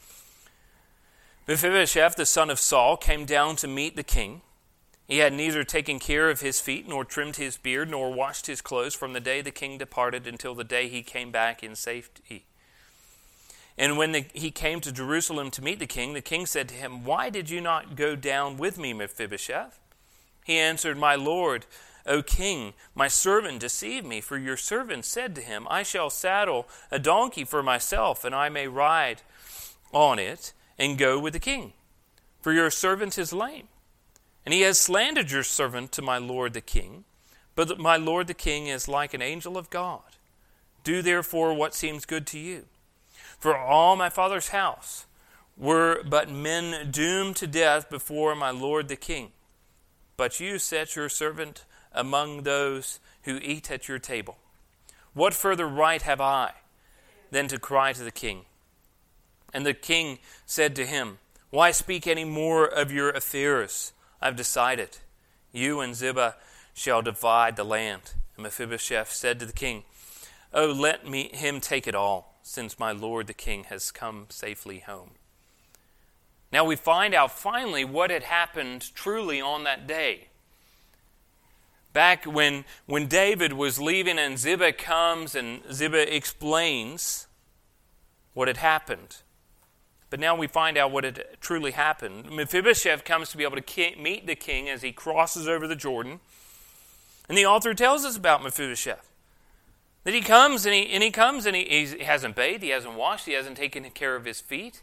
Mephibosheth, 1.46 2.16
the 2.16 2.24
son 2.24 2.48
of 2.48 2.58
Saul, 2.58 2.96
came 2.96 3.26
down 3.26 3.56
to 3.56 3.68
meet 3.68 3.96
the 3.96 4.02
king. 4.02 4.40
He 5.06 5.18
had 5.18 5.34
neither 5.34 5.64
taken 5.64 5.98
care 5.98 6.30
of 6.30 6.40
his 6.40 6.60
feet, 6.60 6.88
nor 6.88 7.04
trimmed 7.04 7.36
his 7.36 7.58
beard, 7.58 7.90
nor 7.90 8.12
washed 8.12 8.46
his 8.46 8.62
clothes 8.62 8.94
from 8.94 9.12
the 9.12 9.20
day 9.20 9.42
the 9.42 9.50
king 9.50 9.76
departed 9.76 10.26
until 10.26 10.54
the 10.54 10.64
day 10.64 10.88
he 10.88 11.02
came 11.02 11.30
back 11.30 11.62
in 11.62 11.74
safety. 11.74 12.46
And 13.76 13.98
when 13.98 14.12
the, 14.12 14.24
he 14.32 14.50
came 14.50 14.80
to 14.80 14.92
Jerusalem 14.92 15.50
to 15.52 15.62
meet 15.62 15.80
the 15.80 15.86
king, 15.86 16.12
the 16.12 16.20
king 16.20 16.46
said 16.46 16.68
to 16.68 16.74
him, 16.74 17.04
Why 17.04 17.28
did 17.28 17.50
you 17.50 17.60
not 17.60 17.96
go 17.96 18.14
down 18.14 18.56
with 18.56 18.78
me, 18.78 18.92
Mephibosheth? 18.92 19.80
He 20.44 20.58
answered, 20.58 20.96
My 20.96 21.16
lord, 21.16 21.66
O 22.06 22.22
king, 22.22 22.74
my 22.94 23.08
servant 23.08 23.60
deceived 23.60 24.06
me, 24.06 24.20
for 24.20 24.36
your 24.36 24.56
servant 24.56 25.04
said 25.04 25.34
to 25.34 25.40
him, 25.40 25.66
I 25.70 25.82
shall 25.82 26.10
saddle 26.10 26.68
a 26.90 26.98
donkey 26.98 27.44
for 27.44 27.62
myself, 27.62 28.24
and 28.24 28.34
I 28.34 28.48
may 28.48 28.68
ride 28.68 29.22
on 29.92 30.18
it 30.18 30.52
and 30.78 30.98
go 30.98 31.18
with 31.18 31.32
the 31.32 31.40
king. 31.40 31.72
For 32.42 32.52
your 32.52 32.70
servant 32.70 33.16
is 33.18 33.32
lame. 33.32 33.68
And 34.44 34.52
he 34.52 34.60
has 34.60 34.78
slandered 34.78 35.30
your 35.30 35.42
servant 35.42 35.92
to 35.92 36.02
my 36.02 36.18
lord 36.18 36.52
the 36.52 36.60
king. 36.60 37.04
But 37.54 37.78
my 37.78 37.96
lord 37.96 38.26
the 38.26 38.34
king 38.34 38.66
is 38.66 38.88
like 38.88 39.14
an 39.14 39.22
angel 39.22 39.56
of 39.56 39.70
God. 39.70 40.02
Do 40.82 41.00
therefore 41.00 41.54
what 41.54 41.74
seems 41.74 42.04
good 42.04 42.26
to 42.28 42.38
you. 42.38 42.66
For 43.44 43.54
all 43.54 43.94
my 43.94 44.08
father's 44.08 44.48
house 44.48 45.04
were 45.58 46.02
but 46.02 46.30
men 46.30 46.90
doomed 46.90 47.36
to 47.36 47.46
death 47.46 47.90
before 47.90 48.34
my 48.34 48.48
lord 48.48 48.88
the 48.88 48.96
king. 48.96 49.32
But 50.16 50.40
you 50.40 50.58
set 50.58 50.96
your 50.96 51.10
servant 51.10 51.66
among 51.92 52.44
those 52.44 53.00
who 53.24 53.36
eat 53.42 53.70
at 53.70 53.86
your 53.86 53.98
table. 53.98 54.38
What 55.12 55.34
further 55.34 55.68
right 55.68 56.00
have 56.00 56.22
I 56.22 56.52
than 57.30 57.46
to 57.48 57.58
cry 57.58 57.92
to 57.92 58.02
the 58.02 58.10
king? 58.10 58.46
And 59.52 59.66
the 59.66 59.74
king 59.74 60.20
said 60.46 60.74
to 60.76 60.86
him, 60.86 61.18
Why 61.50 61.70
speak 61.70 62.06
any 62.06 62.24
more 62.24 62.64
of 62.64 62.90
your 62.90 63.10
affairs? 63.10 63.92
I've 64.22 64.36
decided. 64.36 64.96
You 65.52 65.80
and 65.80 65.94
Ziba 65.94 66.36
shall 66.72 67.02
divide 67.02 67.56
the 67.56 67.64
land. 67.64 68.14
And 68.38 68.44
Mephibosheth 68.44 69.12
said 69.12 69.38
to 69.40 69.44
the 69.44 69.52
king, 69.52 69.82
Oh, 70.54 70.72
let 70.72 71.06
me 71.06 71.28
him 71.28 71.60
take 71.60 71.86
it 71.86 71.94
all 71.94 72.33
since 72.46 72.78
my 72.78 72.92
Lord 72.92 73.26
the 73.26 73.34
King 73.34 73.64
has 73.64 73.90
come 73.90 74.26
safely 74.28 74.80
home. 74.80 75.12
Now 76.52 76.64
we 76.64 76.76
find 76.76 77.14
out 77.14 77.32
finally 77.32 77.84
what 77.84 78.10
had 78.10 78.24
happened 78.24 78.94
truly 78.94 79.40
on 79.40 79.64
that 79.64 79.86
day. 79.88 80.28
Back 81.94 82.24
when, 82.24 82.64
when 82.86 83.06
David 83.06 83.54
was 83.54 83.80
leaving 83.80 84.18
and 84.18 84.38
Ziba 84.38 84.72
comes 84.72 85.34
and 85.34 85.62
Ziba 85.72 86.14
explains 86.14 87.26
what 88.34 88.46
had 88.46 88.58
happened. 88.58 89.16
But 90.10 90.20
now 90.20 90.36
we 90.36 90.46
find 90.46 90.76
out 90.76 90.92
what 90.92 91.04
had 91.04 91.24
truly 91.40 91.70
happened. 91.70 92.30
Mephibosheth 92.30 93.04
comes 93.04 93.30
to 93.30 93.36
be 93.38 93.44
able 93.44 93.60
to 93.60 93.96
meet 93.98 94.26
the 94.26 94.36
king 94.36 94.68
as 94.68 94.82
he 94.82 94.92
crosses 94.92 95.48
over 95.48 95.66
the 95.66 95.74
Jordan. 95.74 96.20
And 97.28 97.38
the 97.38 97.46
author 97.46 97.72
tells 97.72 98.04
us 98.04 98.16
about 98.16 98.42
Mephibosheth. 98.44 99.13
That 100.04 100.14
he 100.14 100.20
comes 100.20 100.66
and 100.66 100.74
he, 100.74 100.92
and 100.92 101.02
he 101.02 101.10
comes 101.10 101.46
and 101.46 101.56
he, 101.56 101.64
he 101.64 102.04
hasn't 102.04 102.36
bathed, 102.36 102.62
he 102.62 102.68
hasn't 102.70 102.94
washed, 102.94 103.26
he 103.26 103.32
hasn't 103.32 103.56
taken 103.56 103.88
care 103.90 104.16
of 104.16 104.26
his 104.26 104.40
feet. 104.40 104.82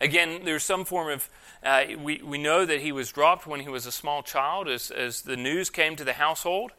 Again, 0.00 0.44
there's 0.44 0.64
some 0.64 0.84
form 0.84 1.10
of, 1.10 1.30
uh, 1.62 1.84
we, 1.98 2.20
we 2.24 2.38
know 2.38 2.64
that 2.64 2.80
he 2.80 2.90
was 2.90 3.12
dropped 3.12 3.46
when 3.46 3.60
he 3.60 3.68
was 3.68 3.86
a 3.86 3.92
small 3.92 4.22
child 4.22 4.68
as, 4.68 4.90
as 4.90 5.22
the 5.22 5.36
news 5.36 5.70
came 5.70 5.94
to 5.96 6.04
the 6.04 6.14
household 6.14 6.72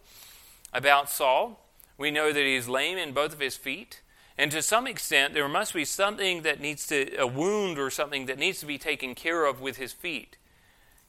about 0.73 1.09
Saul. 1.09 1.65
We 1.97 2.11
know 2.11 2.33
that 2.33 2.43
he's 2.43 2.67
lame 2.67 2.97
in 2.97 3.13
both 3.13 3.33
of 3.33 3.39
his 3.39 3.55
feet. 3.55 4.01
And 4.37 4.51
to 4.51 4.61
some 4.61 4.87
extent, 4.87 5.33
there 5.33 5.47
must 5.47 5.73
be 5.73 5.85
something 5.85 6.41
that 6.41 6.59
needs 6.59 6.87
to, 6.87 7.15
a 7.17 7.27
wound 7.27 7.77
or 7.77 7.89
something 7.89 8.25
that 8.25 8.39
needs 8.39 8.59
to 8.61 8.65
be 8.65 8.77
taken 8.77 9.13
care 9.13 9.45
of 9.45 9.61
with 9.61 9.77
his 9.77 9.93
feet. 9.93 10.37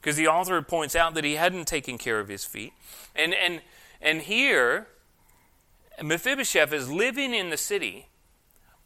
Because 0.00 0.16
the 0.16 0.28
author 0.28 0.60
points 0.60 0.94
out 0.94 1.14
that 1.14 1.24
he 1.24 1.37
hadn't 1.37 1.66
taken 1.66 1.98
care 1.98 2.20
of 2.20 2.28
his 2.28 2.44
feet. 2.44 2.74
And, 3.16 3.32
and, 3.34 3.62
and 4.02 4.20
here, 4.22 4.88
Mephibosheth 6.02 6.72
is 6.72 6.90
living 6.90 7.35
in 7.35 7.50
the 7.50 7.57
city, 7.57 8.09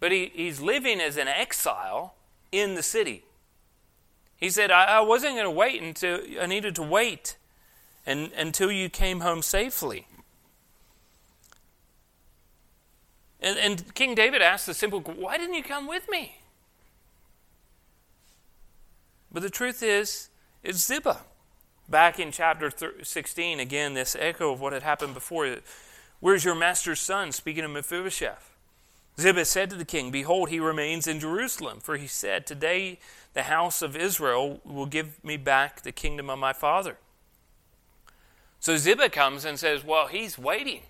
but 0.01 0.13
he, 0.13 0.31
he's 0.35 0.61
living 0.61 1.01
as 1.01 1.17
an 1.17 1.29
exile 1.29 2.15
in 2.53 2.75
the 2.75 2.83
city. 2.83 3.25
He 4.37 4.51
said, 4.51 4.71
I, 4.71 4.85
I 4.85 5.01
wasn't 5.01 5.35
going 5.35 5.45
to 5.45 5.51
wait 5.51 5.83
until 5.83 6.21
I 6.41 6.47
needed 6.47 6.75
to 6.77 6.83
wait 6.83 7.37
and, 8.07 8.31
until 8.33 8.71
you 8.71 8.89
came 8.89 9.21
home 9.21 9.43
safely. 9.43 10.07
And, 13.41 13.59
and 13.59 13.95
King 13.95 14.15
David 14.15 14.43
asked 14.43 14.67
the 14.67 14.75
simple, 14.75 15.01
Why 15.01 15.39
didn't 15.39 15.55
you 15.55 15.63
come 15.63 15.87
with 15.87 16.09
me? 16.09 16.39
But 19.31 19.43
the 19.43 19.51
truth 19.51 19.83
is, 19.83 20.31
it's 20.63 20.87
Ziba. 20.87 21.19
Back 21.89 22.19
in 22.19 22.33
chapter 22.33 22.71
16, 23.03 23.61
again, 23.61 23.95
this 23.95 24.17
echo 24.19 24.53
of 24.53 24.61
what 24.61 24.73
had 24.73 24.83
happened 24.83 25.15
before. 25.15 25.57
Where's 26.21 26.45
your 26.45 26.55
master's 26.55 27.01
son? 27.01 27.33
Speaking 27.33 27.65
of 27.65 27.71
Mephibosheth. 27.71 28.55
Ziba 29.21 29.45
said 29.45 29.71
to 29.71 29.77
the 29.77 29.85
king, 29.85 30.11
Behold, 30.11 30.49
he 30.49 30.61
remains 30.61 31.07
in 31.07 31.19
Jerusalem. 31.21 31.81
For 31.81 31.97
he 31.97 32.07
said, 32.07 32.47
Today 32.47 32.99
the 33.35 33.45
house 33.45 33.83
of 33.83 33.97
Israel 33.97 34.61
will 34.65 34.87
give 34.87 35.23
me 35.25 35.37
back 35.37 35.83
the 35.83 35.93
kingdom 35.93 36.31
of 36.31 36.39
my 36.39 36.53
father. 36.53 36.97
So 38.61 38.77
Ziba 38.77 39.09
comes 39.09 39.45
and 39.45 39.59
says, 39.59 39.85
Well, 39.85 40.07
he's 40.07 40.39
waiting. 40.39 40.83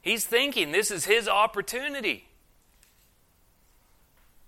He's 0.00 0.24
thinking 0.24 0.72
this 0.72 0.90
is 0.90 1.06
his 1.06 1.28
opportunity. 1.28 2.28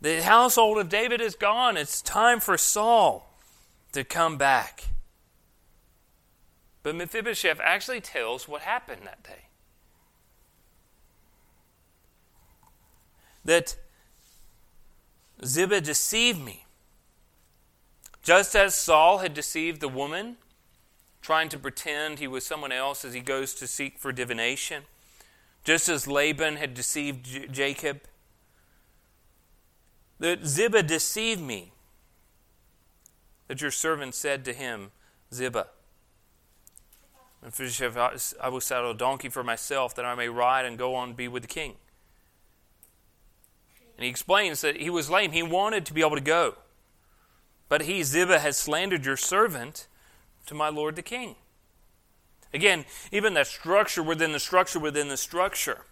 The 0.01 0.23
household 0.23 0.79
of 0.79 0.91
David 0.91 1.21
is 1.21 1.35
gone. 1.35 1.77
It's 1.77 2.03
time 2.03 2.41
for 2.41 2.59
Saul 2.59 3.35
to 3.93 4.05
come 4.05 4.37
back. 4.37 4.85
But 6.83 6.95
Mephibosheth 6.95 7.59
actually 7.65 8.03
tells 8.03 8.47
what 8.47 8.63
happened 8.63 9.03
that 9.05 9.23
day. 9.23 9.46
That 13.47 13.77
Ziba 15.45 15.81
deceived 15.81 16.45
me. 16.45 16.65
Just 18.23 18.57
as 18.57 18.75
Saul 18.75 19.19
had 19.19 19.35
deceived 19.35 19.81
the 19.81 19.89
woman, 19.89 20.37
trying 21.23 21.49
to 21.51 21.59
pretend 21.59 22.19
he 22.19 22.27
was 22.27 22.45
someone 22.45 22.73
else 22.73 23.05
as 23.05 23.15
he 23.15 23.21
goes 23.21 23.55
to 23.55 23.69
seek 23.69 23.99
for 23.99 24.11
divination, 24.11 24.83
just 25.63 25.89
as 25.89 26.09
Laban 26.09 26.57
had 26.57 26.75
deceived 26.75 27.25
J- 27.25 27.47
Jacob, 27.47 28.01
that 30.19 30.45
Ziba 30.45 30.83
deceived 30.83 31.41
me. 31.41 31.73
That 33.47 33.61
your 33.61 33.71
servant 33.71 34.17
said 34.17 34.45
to 34.47 34.53
him, 34.53 34.91
Ziba, 35.33 35.69
I 37.45 38.49
will 38.49 38.61
saddle 38.61 38.91
a 38.91 38.95
donkey 38.95 39.29
for 39.29 39.45
myself 39.45 39.95
that 39.95 40.05
I 40.05 40.17
may 40.17 40.29
ride 40.29 40.65
and 40.65 40.77
go 40.77 40.97
on 40.97 41.11
and 41.11 41.17
be 41.17 41.29
with 41.29 41.43
the 41.43 41.49
king. 41.49 41.77
And 43.97 44.05
he 44.05 44.11
explains 44.11 44.61
that 44.61 44.77
he 44.77 44.91
was 44.91 45.11
lame. 45.11 45.33
He 45.33 45.43
wanted 45.43 45.87
to 45.87 45.95
be 45.95 46.03
able 46.03 46.17
to 46.17 46.21
go. 46.21 46.55
But 47.69 47.83
he, 47.83 48.03
Ziba, 48.03 48.39
has 48.39 48.57
slandered 48.57 49.05
your 49.05 49.17
servant 49.17 49.89
to 50.47 50.55
my 50.55 50.69
lord 50.69 50.97
the 50.97 51.03
king. 51.03 51.37
Again, 52.55 52.85
even 53.11 53.35
that 53.35 53.49
structure 53.49 54.03
within 54.03 54.33
the 54.33 54.39
structure 54.39 54.79
within 54.79 55.09
the 55.09 55.17
structure. 55.17 55.85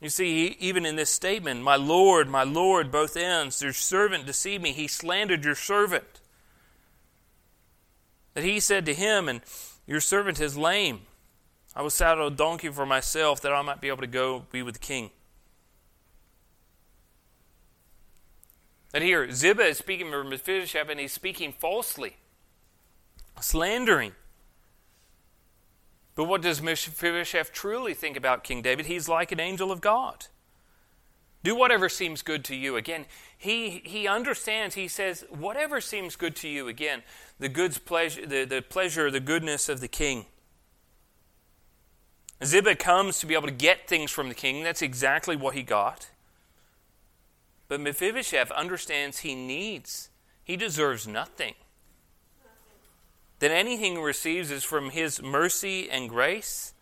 You 0.00 0.08
see, 0.08 0.56
even 0.60 0.84
in 0.84 0.96
this 0.96 1.10
statement, 1.10 1.62
my 1.62 1.76
Lord, 1.76 2.28
my 2.28 2.42
Lord, 2.42 2.90
both 2.90 3.16
ends, 3.16 3.62
your 3.62 3.72
servant 3.72 4.26
deceived 4.26 4.62
me. 4.62 4.72
He 4.72 4.88
slandered 4.88 5.44
your 5.44 5.54
servant. 5.54 6.20
That 8.34 8.44
he 8.44 8.60
said 8.60 8.84
to 8.86 8.94
him, 8.94 9.28
and 9.28 9.40
your 9.86 10.00
servant 10.00 10.40
is 10.40 10.56
lame. 10.56 11.02
I 11.74 11.82
will 11.82 11.90
saddle 11.90 12.26
a 12.26 12.30
donkey 12.30 12.68
for 12.68 12.84
myself 12.84 13.40
that 13.42 13.52
I 13.52 13.62
might 13.62 13.80
be 13.80 13.88
able 13.88 14.02
to 14.02 14.06
go 14.06 14.44
be 14.50 14.62
with 14.62 14.74
the 14.74 14.80
king. 14.80 15.10
And 18.94 19.04
here, 19.04 19.30
Ziba 19.30 19.62
is 19.62 19.78
speaking 19.78 20.10
for 20.10 20.24
Mephibosheth, 20.24 20.88
and 20.88 21.00
he's 21.00 21.12
speaking 21.12 21.52
falsely, 21.52 22.16
slandering. 23.40 24.12
But 26.14 26.24
what 26.24 26.40
does 26.40 26.62
Mephibosheth 26.62 27.52
truly 27.52 27.92
think 27.92 28.16
about 28.16 28.42
King 28.42 28.62
David? 28.62 28.86
He's 28.86 29.08
like 29.08 29.32
an 29.32 29.40
angel 29.40 29.70
of 29.70 29.80
God. 29.80 30.26
Do 31.42 31.54
whatever 31.54 31.88
seems 31.88 32.22
good 32.22 32.44
to 32.46 32.56
you. 32.56 32.76
Again, 32.76 33.04
he, 33.36 33.82
he 33.84 34.08
understands, 34.08 34.74
he 34.74 34.88
says, 34.88 35.24
whatever 35.28 35.80
seems 35.80 36.16
good 36.16 36.34
to 36.36 36.48
you. 36.48 36.66
Again, 36.66 37.02
the 37.38 37.48
goods 37.48 37.78
pleasure, 37.78 38.26
the, 38.26 38.44
the 38.44 38.62
pleasure, 38.62 39.10
the 39.10 39.20
goodness 39.20 39.68
of 39.68 39.80
the 39.80 39.88
king. 39.88 40.26
Ziba 42.44 42.74
comes 42.74 43.20
to 43.20 43.26
be 43.26 43.34
able 43.34 43.46
to 43.46 43.52
get 43.52 43.86
things 43.86 44.10
from 44.10 44.28
the 44.28 44.34
king. 44.34 44.64
That's 44.64 44.82
exactly 44.82 45.36
what 45.36 45.54
he 45.54 45.62
got. 45.62 46.08
But 47.68 47.80
Mephibosheth 47.80 48.50
understands 48.52 49.18
he 49.18 49.34
needs, 49.34 50.10
he 50.44 50.56
deserves 50.56 51.06
nothing. 51.06 51.54
That 53.40 53.50
anything 53.50 53.96
he 53.96 54.02
receives 54.02 54.50
is 54.50 54.64
from 54.64 54.90
his 54.90 55.22
mercy 55.22 55.90
and 55.90 56.08
grace. 56.08 56.72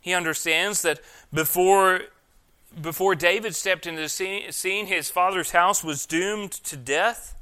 He 0.00 0.12
understands 0.12 0.82
that 0.82 1.00
before, 1.32 2.02
before 2.80 3.14
David 3.14 3.54
stepped 3.54 3.86
into 3.86 4.02
the 4.02 4.08
scene, 4.08 4.86
his 4.86 5.10
father's 5.10 5.52
house 5.52 5.82
was 5.82 6.06
doomed 6.06 6.52
to 6.52 6.76
death. 6.76 7.34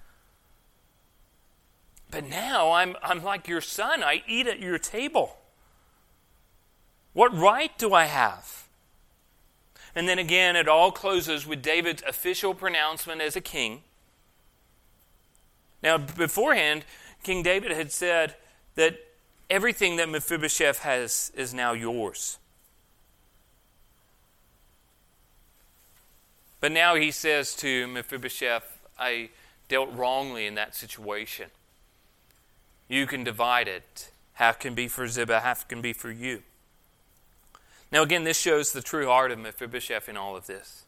But 2.11 2.29
now 2.29 2.73
I'm, 2.73 2.97
I'm 3.03 3.23
like 3.23 3.47
your 3.47 3.61
son. 3.61 4.03
I 4.03 4.23
eat 4.27 4.47
at 4.47 4.59
your 4.59 4.79
table. 4.79 5.37
What 7.13 7.37
right 7.37 7.77
do 7.79 7.93
I 7.93 8.05
have? 8.05 8.69
And 9.95 10.09
then 10.09 10.19
again, 10.19 10.57
it 10.57 10.69
all 10.69 10.93
closes 10.93 11.47
with 11.47 11.63
David's 11.63 12.03
official 12.07 12.55
pronouncement 12.55 13.21
as 13.21 13.37
a 13.37 13.41
king. 13.41 13.83
Now, 15.83 15.99
beforehand, 15.99 16.85
King 17.23 17.43
David 17.43 17.73
had 17.73 17.91
said 17.91 18.37
that 18.75 18.99
everything 19.49 19.97
that 19.97 20.09
Mephibosheth 20.09 20.81
has 20.81 21.33
is 21.35 21.53
now 21.53 21.73
yours. 21.73 22.39
But 26.61 26.73
now 26.73 26.95
he 26.95 27.11
says 27.11 27.55
to 27.57 27.87
Mephibosheth, 27.87 28.79
I 28.99 29.31
dealt 29.69 29.93
wrongly 29.93 30.47
in 30.47 30.55
that 30.57 30.75
situation. 30.75 31.47
You 32.89 33.07
can 33.07 33.25
divide 33.25 33.67
it. 33.67 34.11
Half 34.35 34.59
can 34.59 34.75
be 34.75 34.89
for 34.89 35.09
Ziba, 35.09 35.41
half 35.41 35.67
can 35.67 35.81
be 35.81 35.93
for 35.93 36.11
you. 36.11 36.43
Now, 37.93 38.03
again, 38.03 38.25
this 38.25 38.39
shows 38.39 38.73
the 38.73 38.83
true 38.83 39.07
heart 39.07 39.31
of 39.31 39.39
Mephibosheth 39.39 40.09
in 40.09 40.17
all 40.17 40.37
of 40.37 40.47
this. 40.47 40.85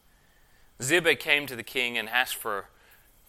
Ziba 0.81 1.15
came 1.17 1.47
to 1.47 1.57
the 1.57 1.63
king 1.63 1.99
and 1.99 2.09
asked 2.09 2.37
for 2.37 2.69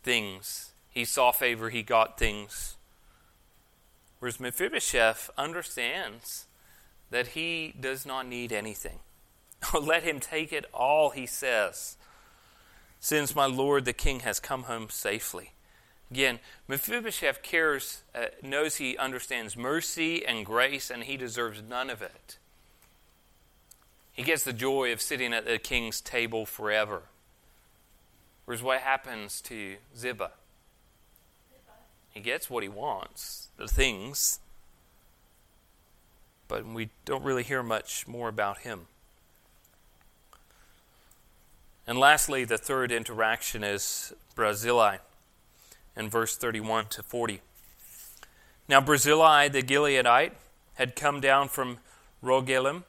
things. 0.03 0.73
He 0.89 1.05
saw 1.05 1.31
favor, 1.31 1.69
he 1.69 1.81
got 1.81 2.19
things. 2.19 2.77
Whereas 4.19 4.39
Mephibosheth 4.39 5.29
understands 5.38 6.45
that 7.09 7.29
he 7.29 7.73
does 7.79 8.05
not 8.05 8.27
need 8.27 8.51
anything. 8.51 8.99
Let 9.79 10.03
him 10.03 10.19
take 10.19 10.53
it 10.53 10.65
all, 10.73 11.09
he 11.12 11.25
says, 11.25 11.97
since 12.99 13.36
my 13.36 13.45
lord 13.45 13.86
the 13.86 13.93
king 13.93 14.21
has 14.21 14.39
come 14.39 14.63
home 14.63 14.89
safely. 14.89 15.51
Again, 16.09 16.39
Mephibosheth 16.67 17.41
cares, 17.41 18.03
uh, 18.13 18.25
knows 18.41 18.75
he 18.75 18.97
understands 18.97 19.57
mercy 19.57 20.25
and 20.25 20.45
grace, 20.45 20.91
and 20.91 21.03
he 21.03 21.17
deserves 21.17 21.62
none 21.67 21.89
of 21.89 22.01
it. 22.01 22.38
He 24.13 24.21
gets 24.21 24.43
the 24.43 24.54
joy 24.54 24.93
of 24.93 25.02
sitting 25.02 25.34
at 25.34 25.45
the 25.45 25.58
king's 25.58 25.99
table 25.99 26.45
forever. 26.45 27.04
Whereas 28.45 28.62
what 28.62 28.82
happens 28.82 29.41
to 29.41 29.78
Ziba? 29.97 30.32
He 32.12 32.19
gets 32.19 32.47
what 32.47 32.62
he 32.62 32.69
wants, 32.69 33.47
the 33.58 33.67
things, 33.67 34.39
but 36.47 36.63
we 36.63 36.89
don't 37.06 37.23
really 37.23 37.41
hear 37.41 37.63
much 37.63 38.08
more 38.08 38.30
about 38.30 38.60
him. 38.60 38.82
And 41.88 41.97
lastly, 41.97 42.45
the 42.45 42.60
third 42.60 42.91
interaction 42.91 43.63
is 43.63 44.13
Barzillai 44.36 44.97
in 45.97 46.10
verse 46.10 46.38
31 46.38 46.86
to 46.89 47.02
40. 47.04 47.41
Now, 48.69 48.80
Barzillai 48.80 49.47
the 49.47 49.63
Gileadite 49.63 50.34
had 50.76 50.95
come 50.95 51.19
down 51.19 51.49
from 51.49 51.80
Rogelim 52.23 52.84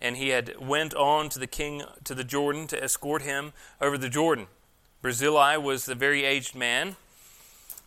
and 0.00 0.16
he 0.16 0.28
had 0.28 0.58
went 0.58 0.94
on 0.94 1.28
to 1.30 1.38
the 1.38 1.46
king 1.46 1.82
to 2.04 2.14
the 2.14 2.24
Jordan 2.24 2.66
to 2.68 2.82
escort 2.82 3.22
him 3.22 3.52
over 3.80 3.98
the 3.98 4.08
Jordan. 4.08 4.46
Barzillai 5.02 5.56
was 5.56 5.88
a 5.88 5.94
very 5.94 6.24
aged 6.24 6.54
man, 6.54 6.96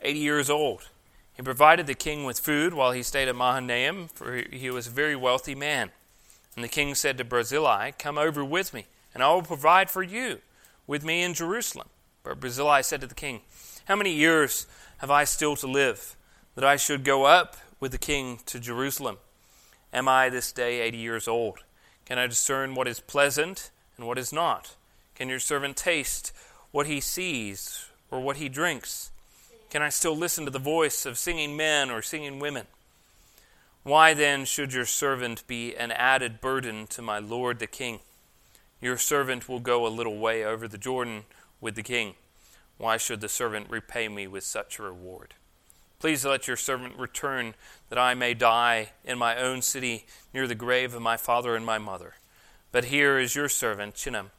80 0.01 0.19
years 0.19 0.49
old. 0.49 0.89
He 1.35 1.41
provided 1.41 1.87
the 1.87 1.95
king 1.95 2.25
with 2.25 2.39
food 2.39 2.73
while 2.73 2.91
he 2.91 3.01
stayed 3.01 3.27
at 3.27 3.35
Mahanaim, 3.35 4.07
for 4.07 4.35
he 4.51 4.69
was 4.69 4.87
a 4.87 4.91
very 4.91 5.15
wealthy 5.15 5.55
man. 5.55 5.91
And 6.55 6.63
the 6.63 6.69
king 6.69 6.93
said 6.93 7.17
to 7.17 7.23
Barzillai, 7.23 7.91
Come 7.97 8.17
over 8.17 8.45
with 8.45 8.73
me, 8.73 8.85
and 9.13 9.23
I 9.23 9.33
will 9.33 9.41
provide 9.41 9.89
for 9.89 10.03
you 10.03 10.39
with 10.85 11.03
me 11.03 11.23
in 11.23 11.33
Jerusalem. 11.33 11.87
But 12.23 12.39
Barzillai 12.39 12.81
said 12.81 13.01
to 13.01 13.07
the 13.07 13.15
king, 13.15 13.41
How 13.85 13.95
many 13.95 14.13
years 14.13 14.67
have 14.97 15.09
I 15.09 15.23
still 15.23 15.55
to 15.57 15.67
live, 15.67 16.15
that 16.55 16.63
I 16.63 16.75
should 16.75 17.03
go 17.03 17.25
up 17.25 17.57
with 17.79 17.91
the 17.91 17.97
king 17.97 18.39
to 18.45 18.59
Jerusalem? 18.59 19.17
Am 19.91 20.07
I 20.07 20.29
this 20.29 20.51
day 20.51 20.81
eighty 20.81 20.97
years 20.97 21.27
old? 21.27 21.59
Can 22.05 22.19
I 22.19 22.27
discern 22.27 22.75
what 22.75 22.87
is 22.87 22.99
pleasant 22.99 23.71
and 23.97 24.05
what 24.05 24.17
is 24.17 24.33
not? 24.33 24.75
Can 25.15 25.29
your 25.29 25.39
servant 25.39 25.77
taste 25.77 26.33
what 26.71 26.87
he 26.87 26.99
sees 26.99 27.85
or 28.11 28.19
what 28.19 28.37
he 28.37 28.49
drinks? 28.49 29.11
Can 29.69 29.81
I 29.81 29.89
still 29.89 30.15
listen 30.15 30.45
to 30.45 30.51
the 30.51 30.59
voice 30.59 31.05
of 31.05 31.17
singing 31.17 31.55
men 31.55 31.89
or 31.89 32.01
singing 32.01 32.39
women? 32.39 32.67
Why 33.83 34.13
then 34.13 34.45
should 34.45 34.73
your 34.73 34.85
servant 34.85 35.45
be 35.47 35.75
an 35.75 35.91
added 35.91 36.39
burden 36.41 36.87
to 36.87 37.01
my 37.01 37.19
lord 37.19 37.59
the 37.59 37.67
king? 37.67 37.99
Your 38.81 38.97
servant 38.97 39.47
will 39.47 39.59
go 39.59 39.85
a 39.85 39.89
little 39.89 40.17
way 40.17 40.43
over 40.43 40.67
the 40.67 40.77
Jordan 40.77 41.23
with 41.59 41.75
the 41.75 41.83
king. 41.83 42.15
Why 42.77 42.97
should 42.97 43.21
the 43.21 43.29
servant 43.29 43.69
repay 43.69 44.07
me 44.07 44.27
with 44.27 44.43
such 44.43 44.77
a 44.77 44.83
reward? 44.83 45.35
Please 46.03 46.25
let 46.25 46.49
your 46.49 46.57
servant 46.57 46.97
return 46.97 47.55
that 47.87 47.97
I 47.97 48.13
may 48.13 48.33
die 48.33 48.89
in 49.05 49.17
my 49.17 49.37
own 49.37 49.61
city 49.61 50.05
near 50.33 50.47
the 50.49 50.53
grave 50.53 50.93
of 50.93 51.01
my 51.01 51.15
father 51.15 51.55
and 51.55 51.65
my 51.65 51.77
mother. 51.77 52.15
But 52.73 52.83
here 52.83 53.17
is 53.17 53.37
your 53.37 53.47
servant, 53.47 53.95
Chimham. 53.95 54.31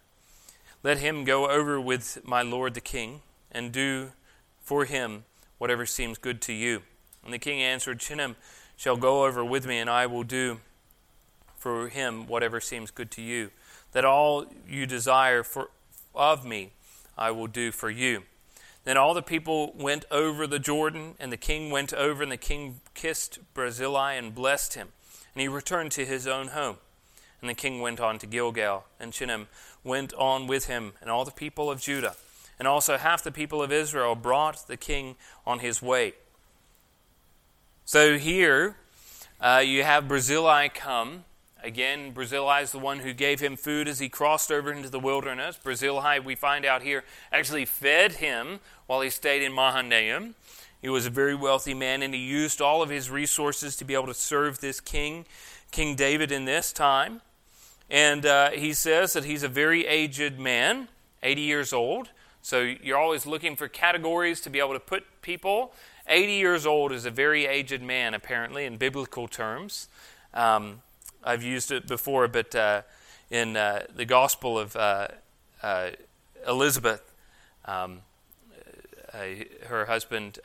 Let 0.83 0.98
him 0.98 1.24
go 1.24 1.48
over 1.48 1.81
with 1.81 2.18
my 2.22 2.42
lord 2.42 2.74
the 2.74 2.83
king, 2.83 3.22
and 3.50 3.72
do 3.72 4.12
for 4.61 4.85
him 4.85 5.24
whatever 5.57 5.87
seems 5.87 6.18
good 6.18 6.42
to 6.42 6.53
you. 6.53 6.83
And 7.24 7.33
the 7.33 7.38
king 7.38 7.62
answered, 7.62 7.98
Chimham 7.98 8.37
shall 8.77 8.98
go 8.98 9.24
over 9.24 9.42
with 9.42 9.66
me, 9.66 9.79
and 9.79 9.88
I 9.88 10.05
will 10.05 10.22
do 10.22 10.61
for 11.57 11.88
him 11.88 12.27
whatever 12.27 12.61
seems 12.61 12.90
good 12.90 13.11
to 13.12 13.22
you. 13.22 13.53
That 13.92 14.05
all 14.05 14.44
you 14.68 14.85
desire 14.85 15.42
for, 15.42 15.70
of 16.14 16.44
me, 16.44 16.72
I 17.16 17.31
will 17.31 17.46
do 17.46 17.72
for 17.72 17.88
you. 17.88 18.24
Then 18.85 18.97
all 18.99 19.14
the 19.14 19.23
people 19.23 19.73
went 19.77 20.05
over 20.11 20.47
the 20.47 20.59
Jordan, 20.59 21.14
and 21.18 21.33
the 21.33 21.38
king 21.38 21.70
went 21.70 21.92
over, 21.94 22.23
and 22.23 22.31
the 22.31 22.37
king 22.37 22.81
kissed 22.94 23.38
Barzillai 23.55 24.12
and 24.12 24.35
blessed 24.35 24.75
him. 24.75 24.88
And 25.35 25.40
he 25.40 25.49
returned 25.49 25.92
to 25.92 26.05
his 26.05 26.27
own 26.27 26.49
home. 26.49 26.77
And 27.40 27.49
the 27.49 27.55
king 27.55 27.81
went 27.81 28.01
on 28.01 28.18
to 28.18 28.27
Gilgal, 28.27 28.85
and 29.01 29.12
Chimham 29.12 29.49
went 29.83 30.12
on 30.14 30.47
with 30.47 30.66
him, 30.66 30.92
and 31.01 31.11
all 31.11 31.25
the 31.25 31.31
people 31.31 31.70
of 31.70 31.81
Judah. 31.81 32.14
And 32.59 32.68
also 32.68 32.97
half 32.97 33.25
the 33.25 33.33
people 33.33 33.62
of 33.62 33.73
Israel 33.73 34.14
brought 34.14 34.66
the 34.66 34.77
king 34.77 35.16
on 35.47 35.59
his 35.59 35.83
way. 35.83 36.14
So 37.85 38.16
here 38.16 38.77
uh, 39.40 39.62
you 39.64 39.83
have 39.83 40.09
Barzillai 40.09 40.68
come. 40.68 41.25
Again, 41.64 42.11
Barzillai 42.11 42.61
is 42.61 42.72
the 42.72 42.79
one 42.79 42.98
who 42.98 43.14
gave 43.14 43.40
him 43.40 43.57
food 43.57 43.88
as 43.88 43.98
he 43.98 44.11
crossed 44.11 44.53
over 44.53 44.70
into 44.70 44.90
the 44.90 45.00
wilderness. 45.00 45.57
Barzillai, 45.57 46.18
we 46.18 46.35
find 46.35 46.66
out 46.66 46.83
here, 46.83 47.05
actually 47.33 47.64
fed 47.64 48.12
him 48.12 48.61
while 48.87 49.00
he 49.00 49.09
stayed 49.09 49.42
in 49.42 49.50
Mahanaim. 49.50 50.35
He 50.83 50.90
was 50.90 51.07
a 51.07 51.11
very 51.11 51.35
wealthy 51.35 51.72
man, 51.72 52.03
and 52.03 52.12
he 52.12 52.20
used 52.20 52.61
all 52.61 52.83
of 52.83 52.90
his 52.90 53.11
resources 53.11 53.77
to 53.77 53.85
be 53.87 53.94
able 53.94 54.09
to 54.09 54.14
serve 54.14 54.61
this 54.61 54.79
king, 54.79 55.24
King 55.70 55.94
David, 55.94 56.31
in 56.31 56.44
this 56.44 56.70
time. 56.70 57.22
And 57.88 58.27
uh, 58.27 58.50
he 58.50 58.74
says 58.74 59.14
that 59.14 59.24
he's 59.24 59.42
a 59.42 59.48
very 59.48 59.87
aged 59.87 60.38
man, 60.38 60.88
80 61.22 61.40
years 61.40 61.72
old. 61.72 62.11
So 62.42 62.61
you're 62.61 62.98
always 62.98 63.24
looking 63.24 63.57
for 63.57 63.68
categories 63.68 64.42
to 64.42 64.50
be 64.50 64.59
able 64.59 64.74
to 64.74 64.81
put 64.81 65.05
people. 65.22 65.72
80 66.07 66.33
years 66.33 66.66
old 66.66 66.92
is 66.92 67.07
a 67.07 67.11
very 67.11 67.46
aged 67.46 67.81
man, 67.81 68.12
apparently, 68.12 68.66
in 68.66 68.77
biblical 68.77 69.29
terms. 69.29 69.88
Um, 70.35 70.83
I've 71.25 71.43
used 71.43 71.73
it 71.73 71.87
before, 71.87 72.29
but 72.29 72.55
uh, 72.55 72.83
in 73.31 73.57
uh, 73.57 73.87
the 73.95 74.05
Gospel 74.05 74.59
of 74.59 74.77
uh, 74.77 75.09
uh 75.63 75.91
Elizabeth, 76.47 77.13
um, 77.65 78.03
uh, 79.15 79.19
her 79.67 79.87
husband 79.87 80.39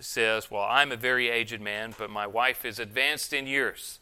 says, 0.00 0.50
Well, 0.50 0.66
I'm 0.68 0.90
a 0.90 0.96
very 0.96 1.28
aged 1.28 1.60
man, 1.60 1.94
but 1.96 2.10
my 2.10 2.26
wife 2.26 2.64
is 2.64 2.80
advanced 2.80 3.32
in 3.32 3.46
years. 3.46 4.00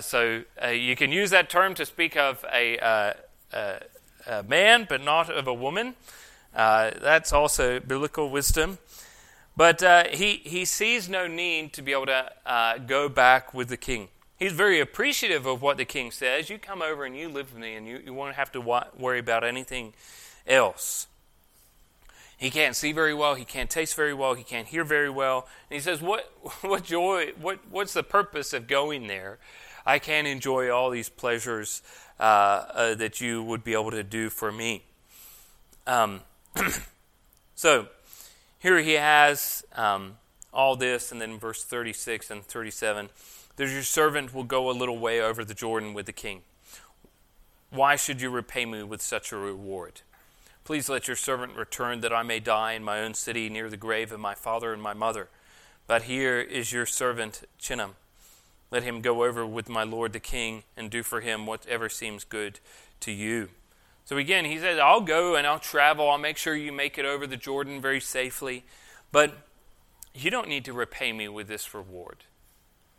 so 0.00 0.44
you 0.72 0.94
can 0.94 1.10
use 1.10 1.30
that 1.30 1.50
term 1.50 1.74
to 1.74 1.84
speak 1.84 2.16
of 2.16 2.44
a, 2.52 3.16
a 3.52 4.42
man, 4.46 4.86
but 4.88 5.02
not 5.02 5.28
of 5.28 5.48
a 5.48 5.54
woman. 5.54 5.96
that's 6.54 7.32
also 7.32 7.80
biblical 7.80 8.30
wisdom. 8.30 8.78
But 9.56 9.82
uh, 9.82 10.04
he, 10.08 10.40
he 10.44 10.64
sees 10.64 11.08
no 11.08 11.26
need 11.26 11.72
to 11.74 11.82
be 11.82 11.92
able 11.92 12.06
to 12.06 12.30
uh, 12.46 12.78
go 12.78 13.08
back 13.08 13.52
with 13.52 13.68
the 13.68 13.76
king. 13.76 14.08
He's 14.42 14.50
very 14.50 14.80
appreciative 14.80 15.46
of 15.46 15.62
what 15.62 15.76
the 15.76 15.84
king 15.84 16.10
says. 16.10 16.50
You 16.50 16.58
come 16.58 16.82
over 16.82 17.04
and 17.04 17.16
you 17.16 17.28
live 17.28 17.52
with 17.52 17.62
me, 17.62 17.76
and 17.76 17.86
you, 17.86 18.02
you 18.04 18.12
won't 18.12 18.34
have 18.34 18.50
to 18.52 18.60
worry 18.60 19.20
about 19.20 19.44
anything 19.44 19.92
else. 20.48 21.06
He 22.36 22.50
can't 22.50 22.74
see 22.74 22.90
very 22.90 23.14
well. 23.14 23.36
He 23.36 23.44
can't 23.44 23.70
taste 23.70 23.94
very 23.94 24.12
well. 24.12 24.34
He 24.34 24.42
can't 24.42 24.66
hear 24.66 24.82
very 24.82 25.08
well. 25.08 25.46
And 25.70 25.76
he 25.76 25.80
says, 25.80 26.02
"What, 26.02 26.32
what 26.62 26.82
joy? 26.82 27.34
What, 27.40 27.60
what's 27.70 27.92
the 27.92 28.02
purpose 28.02 28.52
of 28.52 28.66
going 28.66 29.06
there? 29.06 29.38
I 29.86 30.00
can't 30.00 30.26
enjoy 30.26 30.70
all 30.70 30.90
these 30.90 31.08
pleasures 31.08 31.80
uh, 32.18 32.22
uh, 32.22 32.94
that 32.96 33.20
you 33.20 33.44
would 33.44 33.62
be 33.62 33.74
able 33.74 33.92
to 33.92 34.02
do 34.02 34.28
for 34.28 34.50
me." 34.50 34.82
Um, 35.86 36.22
so 37.54 37.86
here 38.58 38.80
he 38.80 38.94
has 38.94 39.64
um, 39.76 40.16
all 40.52 40.74
this, 40.74 41.12
and 41.12 41.20
then 41.20 41.38
verse 41.38 41.62
36 41.62 42.28
and 42.28 42.44
37 42.44 43.08
that 43.56 43.68
your 43.68 43.82
servant 43.82 44.34
will 44.34 44.44
go 44.44 44.70
a 44.70 44.72
little 44.72 44.98
way 44.98 45.20
over 45.20 45.44
the 45.44 45.54
Jordan 45.54 45.94
with 45.94 46.06
the 46.06 46.12
king. 46.12 46.42
Why 47.70 47.96
should 47.96 48.20
you 48.20 48.30
repay 48.30 48.66
me 48.66 48.82
with 48.82 49.00
such 49.00 49.32
a 49.32 49.36
reward? 49.36 50.02
Please 50.64 50.88
let 50.88 51.08
your 51.08 51.16
servant 51.16 51.56
return 51.56 52.00
that 52.00 52.12
I 52.12 52.22
may 52.22 52.38
die 52.38 52.72
in 52.72 52.84
my 52.84 53.00
own 53.00 53.14
city 53.14 53.48
near 53.48 53.68
the 53.68 53.76
grave 53.76 54.12
of 54.12 54.20
my 54.20 54.34
father 54.34 54.72
and 54.72 54.80
my 54.80 54.94
mother. 54.94 55.28
But 55.86 56.02
here 56.02 56.40
is 56.40 56.72
your 56.72 56.86
servant 56.86 57.42
Chimham. 57.58 57.96
Let 58.70 58.84
him 58.84 59.00
go 59.00 59.24
over 59.24 59.44
with 59.44 59.68
my 59.68 59.82
lord 59.82 60.12
the 60.12 60.20
king 60.20 60.62
and 60.76 60.90
do 60.90 61.02
for 61.02 61.20
him 61.20 61.46
whatever 61.46 61.88
seems 61.88 62.24
good 62.24 62.60
to 63.00 63.10
you. 63.10 63.48
So 64.04 64.16
again, 64.16 64.44
he 64.44 64.58
says, 64.58 64.78
I'll 64.78 65.00
go 65.00 65.34
and 65.34 65.46
I'll 65.46 65.58
travel. 65.58 66.08
I'll 66.08 66.18
make 66.18 66.36
sure 66.36 66.54
you 66.54 66.72
make 66.72 66.98
it 66.98 67.04
over 67.04 67.26
the 67.26 67.36
Jordan 67.36 67.80
very 67.80 68.00
safely. 68.00 68.64
But 69.10 69.34
you 70.14 70.30
don't 70.30 70.48
need 70.48 70.64
to 70.64 70.72
repay 70.72 71.12
me 71.12 71.28
with 71.28 71.48
this 71.48 71.74
reward. 71.74 72.24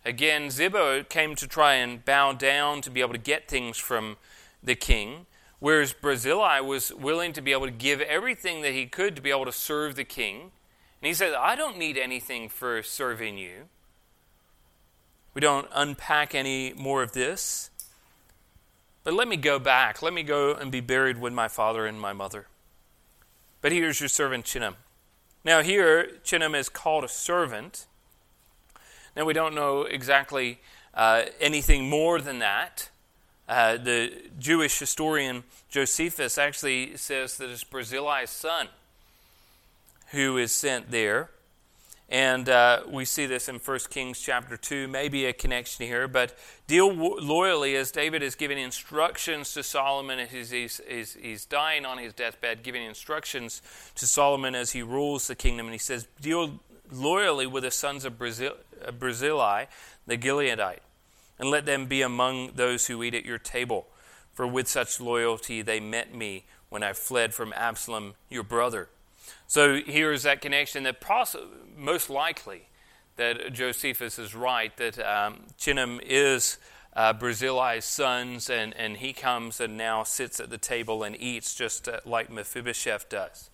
Again, 0.05 0.49
Ziba 0.49 1.05
came 1.07 1.35
to 1.35 1.47
try 1.47 1.75
and 1.75 2.03
bow 2.03 2.33
down 2.33 2.81
to 2.81 2.91
be 2.91 3.01
able 3.01 3.13
to 3.13 3.19
get 3.19 3.47
things 3.47 3.77
from 3.77 4.17
the 4.61 4.75
king, 4.75 5.25
whereas 5.59 5.93
Barzillai 5.93 6.59
was 6.59 6.93
willing 6.93 7.31
to 7.33 7.41
be 7.41 7.53
able 7.53 7.65
to 7.65 7.71
give 7.71 8.01
everything 8.01 8.61
that 8.63 8.73
he 8.73 8.85
could 8.85 9.15
to 9.15 9.21
be 9.21 9.31
able 9.31 9.45
to 9.45 9.51
serve 9.51 9.95
the 9.95 10.03
king. 10.03 10.51
And 11.01 11.07
he 11.07 11.13
said, 11.13 11.33
I 11.33 11.55
don't 11.55 11.77
need 11.77 11.97
anything 11.97 12.49
for 12.49 12.83
serving 12.83 13.37
you. 13.37 13.69
We 15.33 15.41
don't 15.41 15.67
unpack 15.73 16.35
any 16.35 16.73
more 16.73 17.01
of 17.01 17.13
this. 17.13 17.69
But 19.03 19.13
let 19.13 19.27
me 19.27 19.37
go 19.37 19.59
back. 19.59 20.01
Let 20.01 20.13
me 20.13 20.23
go 20.23 20.53
and 20.53 20.71
be 20.71 20.79
buried 20.79 21.19
with 21.19 21.33
my 21.33 21.47
father 21.47 21.85
and 21.85 21.99
my 21.99 22.13
mother. 22.13 22.47
But 23.61 23.71
here's 23.71 23.99
your 23.99 24.09
servant 24.09 24.45
Chimham. 24.45 24.75
Now, 25.43 25.61
here, 25.61 26.19
Chimham 26.23 26.55
is 26.55 26.69
called 26.69 27.03
a 27.03 27.09
servant. 27.09 27.85
Now, 29.15 29.25
we 29.25 29.33
don't 29.33 29.53
know 29.53 29.83
exactly 29.83 30.59
uh, 30.93 31.23
anything 31.39 31.89
more 31.89 32.19
than 32.19 32.39
that. 32.39 32.89
Uh, 33.47 33.77
the 33.77 34.11
Jewish 34.39 34.79
historian 34.79 35.43
Josephus 35.69 36.37
actually 36.37 36.97
says 36.97 37.37
that 37.37 37.49
it's 37.49 37.63
Barzillai's 37.63 38.29
son 38.29 38.69
who 40.11 40.37
is 40.37 40.51
sent 40.51 40.91
there. 40.91 41.29
And 42.09 42.47
uh, 42.47 42.83
we 42.87 43.05
see 43.05 43.25
this 43.25 43.49
in 43.49 43.55
1 43.55 43.79
Kings 43.89 44.19
chapter 44.19 44.55
2, 44.55 44.87
maybe 44.87 45.25
a 45.25 45.33
connection 45.33 45.87
here. 45.87 46.07
But 46.07 46.37
deal 46.67 46.93
loyally 46.93 47.75
as 47.75 47.91
David 47.91 48.21
is 48.21 48.35
giving 48.35 48.59
instructions 48.59 49.53
to 49.55 49.63
Solomon 49.63 50.19
as 50.19 50.51
he's, 50.51 50.79
he's, 50.87 51.13
he's, 51.15 51.45
dying 51.45 51.85
on 51.85 51.97
his 51.97 52.13
deathbed, 52.13 52.61
giving 52.61 52.83
instructions 52.83 53.61
to 53.95 54.05
Solomon 54.05 54.53
as 54.53 54.73
he 54.73 54.83
rules 54.83 55.27
the 55.27 55.35
kingdom. 55.35 55.65
And 55.65 55.73
he 55.73 55.79
says, 55.79 56.07
Deal 56.21 56.59
loyally 56.91 57.47
with 57.47 57.63
the 57.63 57.71
sons 57.71 58.05
of 58.05 58.19
Brazil, 58.19 58.53
Barzillai, 58.91 59.65
the 60.05 60.17
Gileadite, 60.17 60.79
and 61.39 61.49
let 61.49 61.65
them 61.65 61.85
be 61.85 62.01
among 62.01 62.51
those 62.55 62.87
who 62.87 63.03
eat 63.03 63.15
at 63.15 63.25
your 63.25 63.39
table. 63.39 63.87
For 64.33 64.47
with 64.47 64.67
such 64.67 64.99
loyalty 64.99 65.61
they 65.61 65.79
met 65.79 66.13
me 66.13 66.45
when 66.69 66.83
I 66.83 66.93
fled 66.93 67.33
from 67.33 67.53
Absalom, 67.53 68.15
your 68.29 68.43
brother. 68.43 68.89
So 69.47 69.75
here 69.75 70.11
is 70.11 70.23
that 70.23 70.41
connection 70.41 70.83
that 70.83 71.03
most 71.77 72.09
likely 72.09 72.63
that 73.15 73.53
Josephus 73.53 74.17
is 74.17 74.33
right, 74.33 74.75
that 74.77 74.97
um, 74.99 75.41
Chimham 75.59 75.99
is 76.03 76.57
uh, 76.95 77.13
sons, 77.79 78.49
and, 78.49 78.75
and 78.75 78.97
he 78.97 79.13
comes 79.13 79.59
and 79.59 79.77
now 79.77 80.03
sits 80.03 80.39
at 80.39 80.49
the 80.49 80.57
table 80.57 81.03
and 81.03 81.15
eats 81.19 81.53
just 81.53 81.87
uh, 81.87 81.99
like 82.05 82.31
Mephibosheth 82.31 83.09
does. 83.09 83.49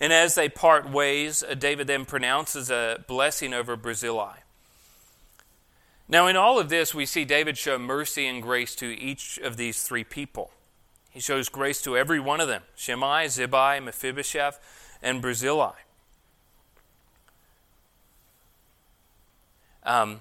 And 0.00 0.12
as 0.12 0.34
they 0.34 0.48
part 0.48 0.90
ways, 0.90 1.42
uh, 1.42 1.54
David 1.54 1.86
then 1.86 2.06
pronounces 2.06 2.70
a 2.70 3.04
blessing 3.06 3.52
over 3.52 3.76
Barzillai. 3.76 4.38
Now, 6.08 6.26
in 6.26 6.36
all 6.36 6.58
of 6.58 6.70
this, 6.70 6.94
we 6.94 7.06
see 7.06 7.24
David 7.24 7.56
show 7.56 7.78
mercy 7.78 8.26
and 8.26 8.42
grace 8.42 8.74
to 8.76 8.86
each 8.86 9.38
of 9.38 9.56
these 9.56 9.82
three 9.82 10.02
people. 10.02 10.50
He 11.10 11.20
shows 11.20 11.48
grace 11.48 11.82
to 11.82 11.96
every 11.96 12.18
one 12.18 12.40
of 12.40 12.48
them 12.48 12.62
Shimei, 12.74 13.26
Zibai, 13.26 13.82
Mephibosheth, 13.82 14.58
and 15.02 15.20
Barzillai. 15.20 15.74
Um, 19.82 20.20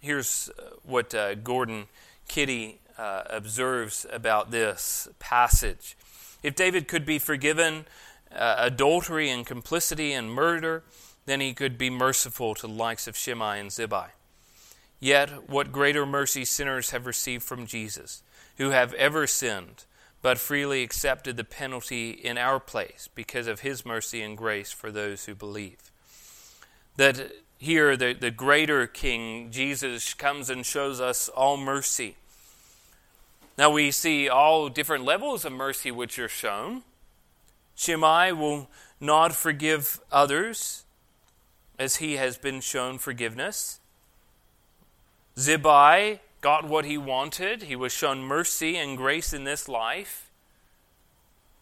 here's 0.00 0.50
uh, 0.58 0.76
what 0.84 1.14
uh, 1.14 1.34
Gordon 1.34 1.86
Keddie 2.28 2.78
uh, 2.98 3.22
observes 3.28 4.06
about 4.10 4.50
this 4.50 5.08
passage. 5.18 5.96
If 6.42 6.54
David 6.54 6.88
could 6.88 7.06
be 7.06 7.18
forgiven 7.18 7.86
uh, 8.34 8.56
adultery 8.58 9.30
and 9.30 9.46
complicity 9.46 10.12
and 10.12 10.30
murder, 10.30 10.82
then 11.26 11.40
he 11.40 11.54
could 11.54 11.78
be 11.78 11.90
merciful 11.90 12.54
to 12.54 12.66
the 12.66 12.72
likes 12.72 13.06
of 13.06 13.16
Shimei 13.16 13.60
and 13.60 13.70
Zibai. 13.70 14.08
Yet, 15.00 15.48
what 15.48 15.72
greater 15.72 16.06
mercy 16.06 16.44
sinners 16.44 16.90
have 16.90 17.06
received 17.06 17.42
from 17.42 17.66
Jesus, 17.66 18.22
who 18.56 18.70
have 18.70 18.94
ever 18.94 19.26
sinned, 19.26 19.84
but 20.22 20.38
freely 20.38 20.82
accepted 20.82 21.36
the 21.36 21.44
penalty 21.44 22.10
in 22.10 22.38
our 22.38 22.60
place 22.60 23.08
because 23.14 23.48
of 23.48 23.60
his 23.60 23.84
mercy 23.84 24.22
and 24.22 24.38
grace 24.38 24.70
for 24.70 24.92
those 24.92 25.24
who 25.24 25.34
believe. 25.34 25.90
That 26.96 27.32
here, 27.58 27.96
the, 27.96 28.12
the 28.12 28.30
greater 28.30 28.86
King, 28.86 29.50
Jesus, 29.50 30.14
comes 30.14 30.48
and 30.50 30.64
shows 30.64 31.00
us 31.00 31.28
all 31.28 31.56
mercy. 31.56 32.16
Now 33.58 33.70
we 33.70 33.90
see 33.90 34.28
all 34.28 34.68
different 34.68 35.04
levels 35.04 35.44
of 35.44 35.52
mercy 35.52 35.90
which 35.90 36.18
are 36.18 36.28
shown. 36.28 36.82
Shimei 37.74 38.32
will 38.32 38.68
not 39.00 39.32
forgive 39.32 40.00
others 40.10 40.84
as 41.78 41.96
he 41.96 42.16
has 42.16 42.38
been 42.38 42.60
shown 42.60 42.98
forgiveness. 42.98 43.80
Zibai 45.36 46.20
got 46.40 46.68
what 46.68 46.84
he 46.84 46.98
wanted. 46.98 47.64
He 47.64 47.76
was 47.76 47.92
shown 47.92 48.20
mercy 48.22 48.76
and 48.76 48.96
grace 48.96 49.32
in 49.32 49.44
this 49.44 49.68
life, 49.68 50.30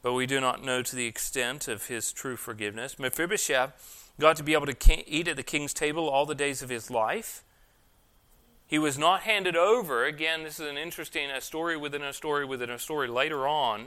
but 0.02 0.12
we 0.12 0.26
do 0.26 0.40
not 0.40 0.64
know 0.64 0.82
to 0.82 0.96
the 0.96 1.06
extent 1.06 1.68
of 1.68 1.86
his 1.86 2.12
true 2.12 2.36
forgiveness. 2.36 2.98
Mephibosheth 2.98 4.12
got 4.18 4.36
to 4.36 4.42
be 4.42 4.52
able 4.52 4.66
to 4.66 5.10
eat 5.10 5.28
at 5.28 5.36
the 5.36 5.42
king's 5.42 5.72
table 5.72 6.08
all 6.08 6.26
the 6.26 6.34
days 6.34 6.62
of 6.62 6.68
his 6.68 6.90
life. 6.90 7.44
He 8.66 8.78
was 8.78 8.98
not 8.98 9.22
handed 9.22 9.56
over. 9.56 10.04
Again, 10.04 10.44
this 10.44 10.60
is 10.60 10.68
an 10.68 10.78
interesting 10.78 11.30
a 11.30 11.40
story 11.40 11.76
within 11.76 12.02
a 12.02 12.12
story 12.12 12.44
within 12.44 12.70
a 12.70 12.78
story 12.78 13.08
later 13.08 13.48
on. 13.48 13.86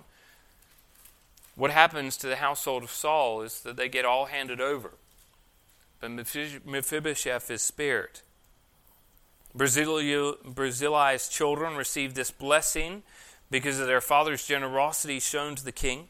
What 1.55 1.71
happens 1.71 2.17
to 2.17 2.27
the 2.27 2.37
household 2.37 2.83
of 2.83 2.91
Saul 2.91 3.41
is 3.41 3.61
that 3.61 3.75
they 3.75 3.89
get 3.89 4.05
all 4.05 4.25
handed 4.25 4.59
over. 4.59 4.95
But 5.99 6.11
Mephibosheth 6.11 7.51
is 7.51 7.61
spared. 7.61 8.21
Barzillai's 9.55 11.29
children 11.29 11.75
received 11.75 12.15
this 12.15 12.31
blessing 12.31 13.03
because 13.51 13.79
of 13.79 13.85
their 13.85 14.01
father's 14.01 14.45
generosity 14.47 15.19
shown 15.19 15.53
to 15.55 15.63
the 15.63 15.71
king. 15.71 16.09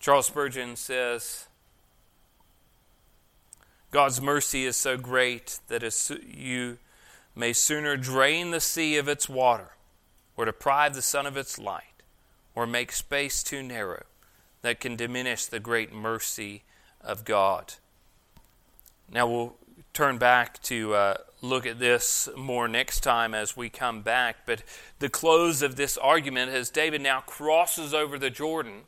Charles 0.00 0.26
Spurgeon 0.26 0.74
says, 0.76 1.46
God's 3.90 4.22
mercy 4.22 4.64
is 4.64 4.76
so 4.76 4.96
great 4.96 5.60
that 5.68 5.82
you 6.26 6.78
may 7.36 7.52
sooner 7.52 7.98
drain 7.98 8.50
the 8.50 8.60
sea 8.60 8.96
of 8.96 9.06
its 9.06 9.28
water, 9.28 9.72
or 10.36 10.46
deprive 10.46 10.94
the 10.94 11.02
sun 11.02 11.26
of 11.26 11.36
its 11.36 11.58
light, 11.58 11.91
or 12.54 12.66
make 12.66 12.92
space 12.92 13.42
too 13.42 13.62
narrow 13.62 14.04
that 14.62 14.80
can 14.80 14.96
diminish 14.96 15.46
the 15.46 15.60
great 15.60 15.92
mercy 15.92 16.62
of 17.00 17.24
God. 17.24 17.74
Now 19.10 19.26
we'll 19.26 19.56
turn 19.92 20.18
back 20.18 20.62
to 20.62 20.94
uh, 20.94 21.14
look 21.42 21.66
at 21.66 21.78
this 21.78 22.28
more 22.36 22.68
next 22.68 23.00
time 23.00 23.34
as 23.34 23.56
we 23.56 23.68
come 23.68 24.02
back. 24.02 24.46
But 24.46 24.62
the 25.00 25.08
close 25.08 25.62
of 25.62 25.76
this 25.76 25.98
argument, 25.98 26.52
as 26.52 26.70
David 26.70 27.02
now 27.02 27.20
crosses 27.20 27.92
over 27.92 28.18
the 28.18 28.30
Jordan, 28.30 28.82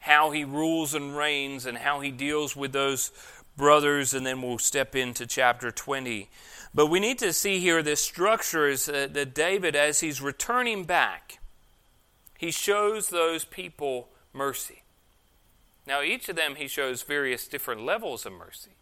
how 0.00 0.32
he 0.32 0.44
rules 0.44 0.94
and 0.94 1.16
reigns 1.16 1.64
and 1.64 1.78
how 1.78 2.00
he 2.00 2.10
deals 2.10 2.54
with 2.54 2.72
those 2.72 3.10
brothers, 3.56 4.12
and 4.12 4.26
then 4.26 4.42
we'll 4.42 4.58
step 4.58 4.94
into 4.94 5.26
chapter 5.26 5.70
20. 5.70 6.28
But 6.74 6.88
we 6.88 7.00
need 7.00 7.18
to 7.20 7.32
see 7.32 7.60
here 7.60 7.82
this 7.82 8.02
structure 8.02 8.68
is 8.68 8.88
uh, 8.88 9.08
that 9.12 9.34
David, 9.34 9.76
as 9.76 10.00
he's 10.00 10.20
returning 10.20 10.84
back, 10.84 11.38
he 12.44 12.50
shows 12.50 13.08
those 13.08 13.46
people 13.46 14.10
mercy. 14.34 14.82
Now, 15.86 16.02
each 16.02 16.28
of 16.28 16.36
them, 16.36 16.56
he 16.56 16.68
shows 16.68 17.02
various 17.02 17.48
different 17.48 17.86
levels 17.86 18.26
of 18.26 18.34
mercy. 18.34 18.72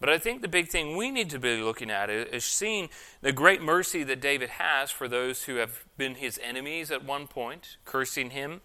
But 0.00 0.08
I 0.08 0.18
think 0.18 0.42
the 0.42 0.48
big 0.48 0.66
thing 0.66 0.96
we 0.96 1.12
need 1.12 1.30
to 1.30 1.38
be 1.38 1.62
looking 1.62 1.88
at 1.88 2.10
is 2.10 2.44
seeing 2.44 2.88
the 3.22 3.30
great 3.30 3.62
mercy 3.62 4.02
that 4.02 4.20
David 4.20 4.50
has 4.50 4.90
for 4.90 5.06
those 5.06 5.44
who 5.44 5.54
have 5.54 5.84
been 5.96 6.16
his 6.16 6.40
enemies 6.42 6.90
at 6.90 7.04
one 7.04 7.28
point, 7.28 7.76
cursing 7.84 8.30
him. 8.30 8.60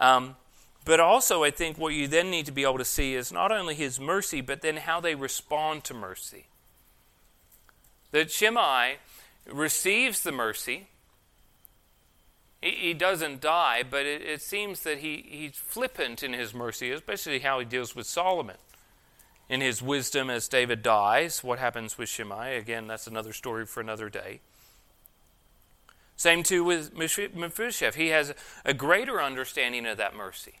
Um, 0.00 0.34
but 0.84 0.98
also, 0.98 1.44
I 1.44 1.52
think 1.52 1.78
what 1.78 1.94
you 1.94 2.08
then 2.08 2.28
need 2.28 2.46
to 2.46 2.52
be 2.52 2.64
able 2.64 2.78
to 2.78 2.84
see 2.84 3.14
is 3.14 3.30
not 3.30 3.52
only 3.52 3.76
his 3.76 4.00
mercy, 4.00 4.40
but 4.40 4.62
then 4.62 4.78
how 4.78 5.00
they 5.00 5.14
respond 5.14 5.84
to 5.84 5.94
mercy. 5.94 6.46
That 8.10 8.32
Shimei 8.32 8.96
receives 9.46 10.22
the 10.22 10.32
mercy. 10.32 10.88
He, 12.60 12.70
he 12.70 12.94
doesn't 12.94 13.40
die, 13.40 13.82
but 13.88 14.06
it, 14.06 14.22
it 14.22 14.42
seems 14.42 14.82
that 14.82 14.98
he, 14.98 15.24
he's 15.28 15.56
flippant 15.56 16.22
in 16.22 16.32
his 16.32 16.54
mercy, 16.54 16.90
especially 16.90 17.40
how 17.40 17.58
he 17.58 17.64
deals 17.64 17.94
with 17.94 18.06
Solomon 18.06 18.56
in 19.48 19.60
his 19.60 19.80
wisdom 19.80 20.30
as 20.30 20.48
David 20.48 20.82
dies. 20.82 21.44
What 21.44 21.58
happens 21.58 21.96
with 21.96 22.08
Shimei? 22.08 22.56
Again, 22.56 22.86
that's 22.86 23.06
another 23.06 23.32
story 23.32 23.66
for 23.66 23.80
another 23.80 24.08
day. 24.08 24.40
Same 26.16 26.42
too 26.42 26.64
with 26.64 26.96
Mephibosheth. 26.96 27.94
He 27.94 28.08
has 28.08 28.34
a 28.64 28.72
greater 28.72 29.22
understanding 29.22 29.86
of 29.86 29.98
that 29.98 30.16
mercy. 30.16 30.60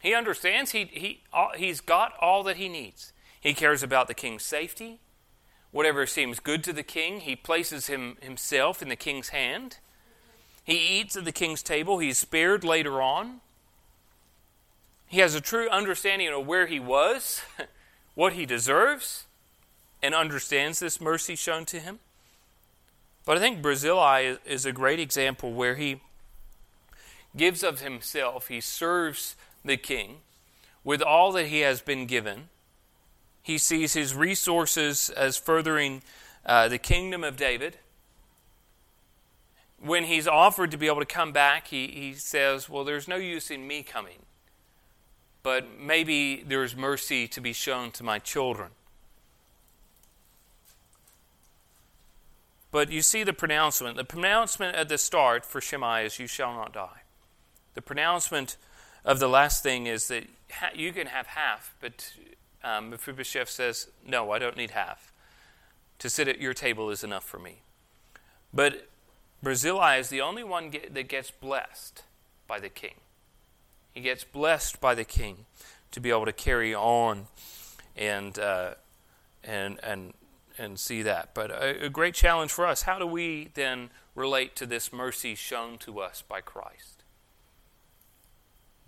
He 0.00 0.14
understands 0.14 0.70
he, 0.70 0.84
he, 0.84 1.22
he's 1.56 1.80
got 1.80 2.12
all 2.20 2.42
that 2.44 2.56
he 2.56 2.68
needs. 2.68 3.12
He 3.40 3.52
cares 3.52 3.82
about 3.82 4.06
the 4.06 4.14
king's 4.14 4.44
safety. 4.44 5.00
Whatever 5.70 6.06
seems 6.06 6.38
good 6.38 6.62
to 6.64 6.72
the 6.72 6.84
king, 6.84 7.20
he 7.20 7.34
places 7.34 7.88
him 7.88 8.16
himself 8.20 8.80
in 8.80 8.88
the 8.88 8.96
king's 8.96 9.30
hand. 9.30 9.78
He 10.64 10.98
eats 10.98 11.16
at 11.16 11.24
the 11.24 11.32
king's 11.32 11.62
table. 11.62 11.98
He's 11.98 12.18
spared 12.18 12.64
later 12.64 13.02
on. 13.02 13.40
He 15.06 15.20
has 15.20 15.34
a 15.34 15.40
true 15.40 15.68
understanding 15.68 16.28
of 16.28 16.46
where 16.46 16.66
he 16.66 16.80
was, 16.80 17.42
what 18.14 18.32
he 18.32 18.46
deserves, 18.46 19.26
and 20.02 20.14
understands 20.14 20.80
this 20.80 21.00
mercy 21.00 21.36
shown 21.36 21.64
to 21.66 21.78
him. 21.78 22.00
But 23.26 23.36
I 23.36 23.40
think 23.40 23.62
Barzillai 23.62 24.36
is 24.44 24.66
a 24.66 24.72
great 24.72 25.00
example 25.00 25.52
where 25.52 25.76
he 25.76 26.00
gives 27.36 27.62
of 27.62 27.80
himself, 27.80 28.48
he 28.48 28.60
serves 28.60 29.36
the 29.64 29.76
king 29.76 30.18
with 30.82 31.02
all 31.02 31.32
that 31.32 31.46
he 31.46 31.60
has 31.60 31.80
been 31.80 32.06
given. 32.06 32.48
He 33.42 33.58
sees 33.58 33.94
his 33.94 34.14
resources 34.14 35.10
as 35.10 35.36
furthering 35.36 36.02
uh, 36.46 36.68
the 36.68 36.78
kingdom 36.78 37.24
of 37.24 37.36
David. 37.36 37.78
When 39.84 40.04
he's 40.04 40.26
offered 40.26 40.70
to 40.70 40.76
be 40.76 40.86
able 40.86 41.00
to 41.00 41.06
come 41.06 41.32
back, 41.32 41.68
he, 41.68 41.88
he 41.88 42.14
says, 42.14 42.68
Well, 42.68 42.84
there's 42.84 43.06
no 43.06 43.16
use 43.16 43.50
in 43.50 43.66
me 43.66 43.82
coming 43.82 44.20
but 45.44 45.78
maybe 45.78 46.42
there 46.42 46.64
is 46.64 46.74
mercy 46.74 47.28
to 47.28 47.40
be 47.40 47.52
shown 47.52 47.92
to 47.92 48.02
my 48.02 48.18
children. 48.18 48.70
But 52.72 52.90
you 52.90 53.02
see 53.02 53.22
the 53.22 53.34
pronouncement. 53.34 53.96
The 53.96 54.04
pronouncement 54.04 54.74
at 54.74 54.88
the 54.88 54.98
start 54.98 55.44
for 55.44 55.60
Shimei 55.60 56.06
is, 56.06 56.18
You 56.18 56.26
shall 56.26 56.54
not 56.54 56.72
die. 56.72 57.02
The 57.74 57.82
pronouncement 57.82 58.56
of 59.04 59.20
the 59.20 59.28
last 59.28 59.62
thing 59.62 59.86
is 59.86 60.08
that 60.08 60.24
you 60.74 60.92
can 60.92 61.08
have 61.08 61.26
half, 61.26 61.74
but 61.78 62.14
um, 62.64 62.88
Mephibosheth 62.88 63.50
says, 63.50 63.88
No, 64.04 64.32
I 64.32 64.38
don't 64.38 64.56
need 64.56 64.70
half. 64.70 65.12
To 65.98 66.08
sit 66.08 66.26
at 66.26 66.40
your 66.40 66.54
table 66.54 66.90
is 66.90 67.04
enough 67.04 67.24
for 67.24 67.38
me. 67.38 67.58
But 68.52 68.88
Barzillai 69.44 69.98
is 69.98 70.08
the 70.08 70.22
only 70.22 70.42
one 70.42 70.70
get, 70.70 70.94
that 70.94 71.08
gets 71.08 71.30
blessed 71.30 72.02
by 72.48 72.58
the 72.58 72.70
king. 72.70 72.94
He 73.92 74.00
gets 74.00 74.24
blessed 74.24 74.80
by 74.80 74.94
the 74.94 75.04
king 75.04 75.44
to 75.92 76.00
be 76.00 76.10
able 76.10 76.24
to 76.24 76.32
carry 76.32 76.74
on 76.74 77.26
and 77.96 78.36
uh, 78.38 78.74
and 79.44 79.78
and 79.84 80.14
and 80.58 80.78
see 80.78 81.02
that. 81.02 81.34
But 81.34 81.50
a, 81.50 81.84
a 81.84 81.88
great 81.90 82.14
challenge 82.14 82.50
for 82.50 82.66
us. 82.66 82.82
How 82.82 82.98
do 82.98 83.06
we 83.06 83.50
then 83.54 83.90
relate 84.14 84.56
to 84.56 84.66
this 84.66 84.92
mercy 84.92 85.34
shown 85.34 85.78
to 85.78 86.00
us 86.00 86.22
by 86.26 86.40
Christ? 86.40 87.04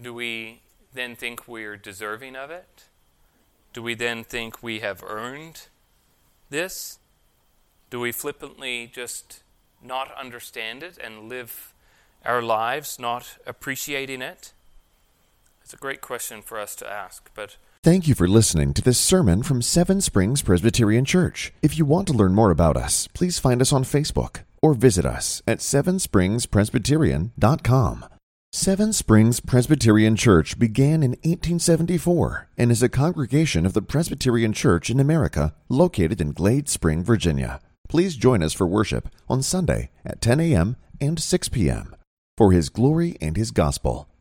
Do 0.00 0.12
we 0.12 0.62
then 0.92 1.14
think 1.14 1.46
we're 1.46 1.76
deserving 1.76 2.34
of 2.34 2.50
it? 2.50 2.84
Do 3.72 3.82
we 3.82 3.94
then 3.94 4.24
think 4.24 4.62
we 4.62 4.80
have 4.80 5.04
earned 5.06 5.68
this? 6.50 6.98
Do 7.90 8.00
we 8.00 8.10
flippantly 8.10 8.90
just 8.92 9.42
not 9.82 10.14
understand 10.16 10.82
it 10.82 10.98
and 11.02 11.28
live 11.28 11.74
our 12.24 12.40
lives 12.42 12.98
not 12.98 13.38
appreciating 13.46 14.22
it? 14.22 14.52
It's 15.62 15.74
a 15.74 15.78
great 15.78 16.00
question 16.00 16.42
for 16.42 16.58
us 16.58 16.74
to 16.76 16.90
ask, 16.90 17.30
but 17.34 17.56
Thank 17.82 18.08
you 18.08 18.14
for 18.16 18.26
listening 18.26 18.74
to 18.74 18.82
this 18.82 18.98
sermon 18.98 19.44
from 19.44 19.62
Seven 19.62 20.00
Springs 20.00 20.42
Presbyterian 20.42 21.04
Church. 21.04 21.52
If 21.62 21.78
you 21.78 21.84
want 21.84 22.08
to 22.08 22.14
learn 22.14 22.34
more 22.34 22.50
about 22.50 22.76
us, 22.76 23.06
please 23.14 23.38
find 23.38 23.62
us 23.62 23.72
on 23.72 23.84
Facebook 23.84 24.40
or 24.60 24.74
visit 24.74 25.06
us 25.06 25.40
at 25.46 25.58
sevenspringspresbyterian.com. 25.58 28.04
Seven 28.52 28.92
Springs 28.92 29.38
Presbyterian 29.38 30.16
Church 30.16 30.58
began 30.58 31.04
in 31.04 31.10
1874 31.10 32.48
and 32.58 32.72
is 32.72 32.82
a 32.82 32.88
congregation 32.88 33.64
of 33.66 33.72
the 33.72 33.82
Presbyterian 33.82 34.52
Church 34.52 34.90
in 34.90 34.98
America 34.98 35.54
located 35.68 36.20
in 36.20 36.32
Glade 36.32 36.68
Spring, 36.68 37.04
Virginia. 37.04 37.60
Please 37.88 38.16
join 38.16 38.42
us 38.42 38.52
for 38.52 38.66
worship 38.66 39.08
on 39.28 39.42
Sunday 39.42 39.90
at 40.04 40.20
10 40.20 40.40
a.m. 40.40 40.76
and 41.00 41.20
6 41.20 41.48
p.m. 41.50 41.94
for 42.36 42.52
His 42.52 42.68
glory 42.68 43.16
and 43.20 43.36
His 43.36 43.50
gospel. 43.50 44.08